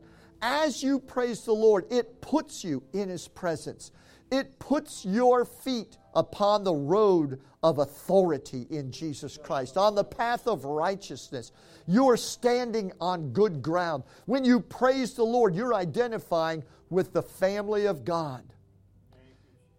As 0.49 0.81
you 0.81 1.01
praise 1.01 1.45
the 1.45 1.53
Lord, 1.53 1.87
it 1.91 2.21
puts 2.21 2.63
you 2.63 2.85
in 2.93 3.09
His 3.09 3.27
presence. 3.27 3.91
It 4.31 4.61
puts 4.61 5.05
your 5.05 5.45
feet 5.45 5.99
upon 6.15 6.63
the 6.63 6.73
road 6.73 7.41
of 7.65 7.79
authority 7.79 8.65
in 8.71 8.93
Jesus 8.93 9.37
Christ, 9.37 9.77
on 9.77 9.97
the 9.97 10.05
path 10.05 10.47
of 10.47 10.65
righteousness. 10.65 11.51
You're 11.89 12.17
standing 12.17 12.93
on 13.01 13.33
good 13.33 13.61
ground. 13.61 14.05
When 14.27 14.45
you 14.45 14.61
praise 14.61 15.15
the 15.15 15.25
Lord, 15.25 15.53
you're 15.53 15.75
identifying 15.75 16.63
with 16.91 17.13
the 17.13 17.23
family 17.23 17.87
of 17.87 18.05
God. 18.05 18.45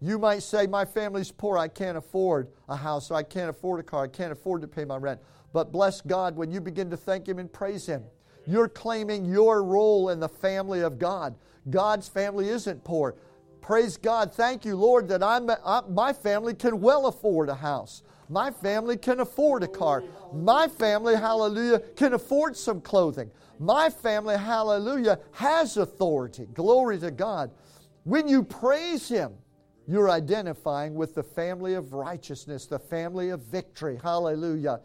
You 0.01 0.19
might 0.19 0.43
say, 0.43 0.67
My 0.67 0.83
family's 0.83 1.31
poor, 1.31 1.57
I 1.57 1.69
can't 1.69 1.97
afford 1.97 2.49
a 2.67 2.75
house, 2.75 3.09
I 3.09 3.23
can't 3.23 3.49
afford 3.49 3.79
a 3.79 3.83
car, 3.83 4.03
I 4.03 4.09
can't 4.09 4.33
afford 4.33 4.61
to 4.63 4.67
pay 4.67 4.83
my 4.83 4.97
rent. 4.97 5.21
But 5.53 5.71
bless 5.71 6.01
God, 6.01 6.35
when 6.35 6.51
you 6.51 6.59
begin 6.59 6.89
to 6.89 6.97
thank 6.97 7.25
Him 7.25 7.39
and 7.39 7.51
praise 7.51 7.85
Him, 7.85 8.03
you're 8.47 8.69
claiming 8.69 9.25
your 9.25 9.63
role 9.63 10.09
in 10.09 10.19
the 10.19 10.29
family 10.29 10.81
of 10.81 10.97
God. 10.97 11.35
God's 11.69 12.07
family 12.07 12.47
isn't 12.49 12.83
poor. 12.83 13.15
Praise 13.61 13.97
God. 13.97 14.33
Thank 14.33 14.63
you, 14.63 14.77
Lord, 14.77 15.09
that 15.09 15.21
I'm, 15.21 15.49
I, 15.49 15.81
my 15.89 16.13
family 16.13 16.53
can 16.53 16.79
well 16.79 17.07
afford 17.07 17.49
a 17.49 17.55
house. 17.55 18.03
My 18.29 18.49
family 18.49 18.97
can 18.97 19.19
afford 19.19 19.63
a 19.63 19.67
car. 19.67 20.03
My 20.33 20.67
family, 20.67 21.15
hallelujah, 21.15 21.79
can 21.95 22.13
afford 22.13 22.55
some 22.55 22.81
clothing. 22.81 23.29
My 23.59 23.89
family, 23.89 24.37
hallelujah, 24.37 25.19
has 25.33 25.77
authority. 25.77 26.47
Glory 26.53 26.99
to 26.99 27.11
God. 27.11 27.51
When 28.03 28.27
you 28.27 28.43
praise 28.43 29.09
Him, 29.09 29.33
you're 29.87 30.09
identifying 30.09 30.93
with 30.95 31.15
the 31.15 31.23
family 31.23 31.73
of 31.73 31.93
righteousness, 31.93 32.65
the 32.65 32.79
family 32.79 33.29
of 33.29 33.41
victory. 33.41 33.99
Hallelujah. 34.01 34.81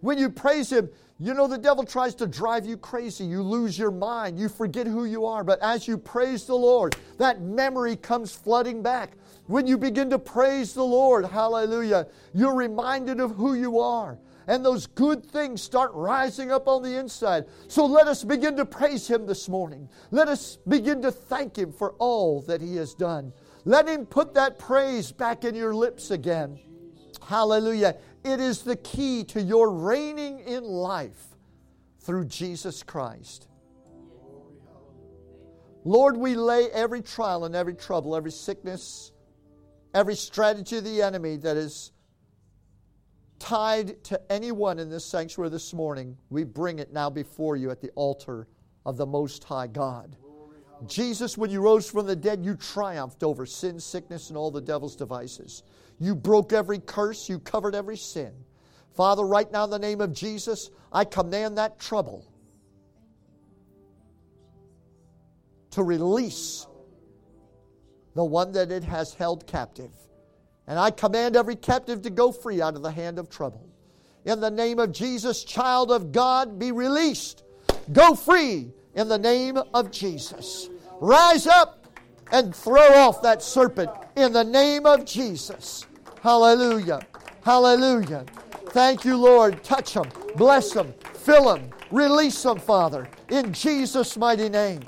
When 0.00 0.18
you 0.18 0.30
praise 0.30 0.70
Him, 0.72 0.90
you 1.18 1.32
know, 1.32 1.46
the 1.46 1.56
devil 1.56 1.82
tries 1.82 2.14
to 2.16 2.26
drive 2.26 2.66
you 2.66 2.76
crazy. 2.76 3.24
You 3.24 3.42
lose 3.42 3.78
your 3.78 3.90
mind. 3.90 4.38
You 4.38 4.50
forget 4.50 4.86
who 4.86 5.06
you 5.06 5.24
are. 5.24 5.42
But 5.42 5.60
as 5.62 5.88
you 5.88 5.96
praise 5.96 6.44
the 6.44 6.54
Lord, 6.54 6.94
that 7.16 7.40
memory 7.40 7.96
comes 7.96 8.34
flooding 8.34 8.82
back. 8.82 9.12
When 9.46 9.66
you 9.66 9.78
begin 9.78 10.10
to 10.10 10.18
praise 10.18 10.74
the 10.74 10.84
Lord, 10.84 11.24
hallelujah, 11.24 12.08
you're 12.34 12.54
reminded 12.54 13.20
of 13.20 13.34
who 13.36 13.54
you 13.54 13.80
are. 13.80 14.18
And 14.46 14.64
those 14.64 14.86
good 14.86 15.24
things 15.24 15.62
start 15.62 15.90
rising 15.94 16.52
up 16.52 16.68
on 16.68 16.82
the 16.82 16.98
inside. 16.98 17.46
So 17.66 17.86
let 17.86 18.06
us 18.06 18.22
begin 18.22 18.54
to 18.56 18.66
praise 18.66 19.08
Him 19.08 19.26
this 19.26 19.48
morning. 19.48 19.88
Let 20.10 20.28
us 20.28 20.58
begin 20.68 21.00
to 21.02 21.10
thank 21.10 21.56
Him 21.56 21.72
for 21.72 21.92
all 21.92 22.42
that 22.42 22.60
He 22.60 22.76
has 22.76 22.94
done. 22.94 23.32
Let 23.64 23.88
Him 23.88 24.04
put 24.06 24.34
that 24.34 24.58
praise 24.58 25.10
back 25.10 25.44
in 25.44 25.54
your 25.54 25.74
lips 25.74 26.10
again. 26.10 26.60
Hallelujah. 27.26 27.96
It 28.26 28.40
is 28.40 28.62
the 28.62 28.74
key 28.74 29.22
to 29.24 29.40
your 29.40 29.70
reigning 29.70 30.40
in 30.40 30.64
life 30.64 31.36
through 32.00 32.24
Jesus 32.24 32.82
Christ. 32.82 33.46
Lord, 35.84 36.16
we 36.16 36.34
lay 36.34 36.68
every 36.72 37.02
trial 37.02 37.44
and 37.44 37.54
every 37.54 37.74
trouble, 37.74 38.16
every 38.16 38.32
sickness, 38.32 39.12
every 39.94 40.16
strategy 40.16 40.78
of 40.78 40.82
the 40.82 41.02
enemy 41.02 41.36
that 41.36 41.56
is 41.56 41.92
tied 43.38 44.02
to 44.02 44.20
anyone 44.28 44.80
in 44.80 44.90
this 44.90 45.04
sanctuary 45.04 45.50
this 45.50 45.72
morning, 45.72 46.16
we 46.28 46.42
bring 46.42 46.80
it 46.80 46.92
now 46.92 47.08
before 47.08 47.54
you 47.54 47.70
at 47.70 47.80
the 47.80 47.90
altar 47.90 48.48
of 48.84 48.96
the 48.96 49.06
Most 49.06 49.44
High 49.44 49.68
God. 49.68 50.16
Jesus, 50.88 51.38
when 51.38 51.50
you 51.50 51.60
rose 51.60 51.88
from 51.88 52.06
the 52.06 52.16
dead, 52.16 52.44
you 52.44 52.56
triumphed 52.56 53.22
over 53.22 53.46
sin, 53.46 53.78
sickness, 53.78 54.30
and 54.30 54.36
all 54.36 54.50
the 54.50 54.60
devil's 54.60 54.96
devices. 54.96 55.62
You 55.98 56.14
broke 56.14 56.52
every 56.52 56.78
curse, 56.78 57.28
you 57.28 57.38
covered 57.38 57.74
every 57.74 57.96
sin. 57.96 58.32
Father, 58.94 59.24
right 59.24 59.50
now 59.50 59.64
in 59.64 59.70
the 59.70 59.78
name 59.78 60.00
of 60.00 60.12
Jesus, 60.12 60.70
I 60.92 61.04
command 61.04 61.58
that 61.58 61.78
trouble 61.78 62.26
to 65.70 65.82
release 65.82 66.66
the 68.14 68.24
one 68.24 68.52
that 68.52 68.72
it 68.72 68.82
has 68.84 69.12
held 69.12 69.46
captive. 69.46 69.90
And 70.66 70.78
I 70.78 70.90
command 70.90 71.36
every 71.36 71.56
captive 71.56 72.02
to 72.02 72.10
go 72.10 72.32
free 72.32 72.62
out 72.62 72.74
of 72.74 72.82
the 72.82 72.90
hand 72.90 73.18
of 73.18 73.28
trouble. 73.28 73.68
In 74.24 74.40
the 74.40 74.50
name 74.50 74.78
of 74.78 74.90
Jesus, 74.92 75.44
child 75.44 75.92
of 75.92 76.12
God, 76.12 76.58
be 76.58 76.72
released. 76.72 77.44
Go 77.92 78.14
free 78.14 78.72
in 78.94 79.08
the 79.08 79.18
name 79.18 79.58
of 79.72 79.90
Jesus. 79.90 80.68
Rise 81.00 81.46
up 81.46 81.85
and 82.32 82.54
throw 82.54 82.94
off 82.94 83.22
that 83.22 83.42
serpent 83.42 83.90
in 84.16 84.32
the 84.32 84.44
name 84.44 84.86
of 84.86 85.04
Jesus. 85.04 85.86
Hallelujah. 86.22 87.00
Hallelujah. 87.44 88.24
Thank 88.70 89.04
you, 89.04 89.16
Lord. 89.16 89.62
Touch 89.62 89.94
them, 89.94 90.08
bless 90.34 90.72
them, 90.72 90.92
fill 91.14 91.54
them, 91.54 91.70
release 91.90 92.42
them, 92.42 92.58
Father, 92.58 93.08
in 93.30 93.52
Jesus' 93.52 94.16
mighty 94.16 94.48
name. 94.48 94.82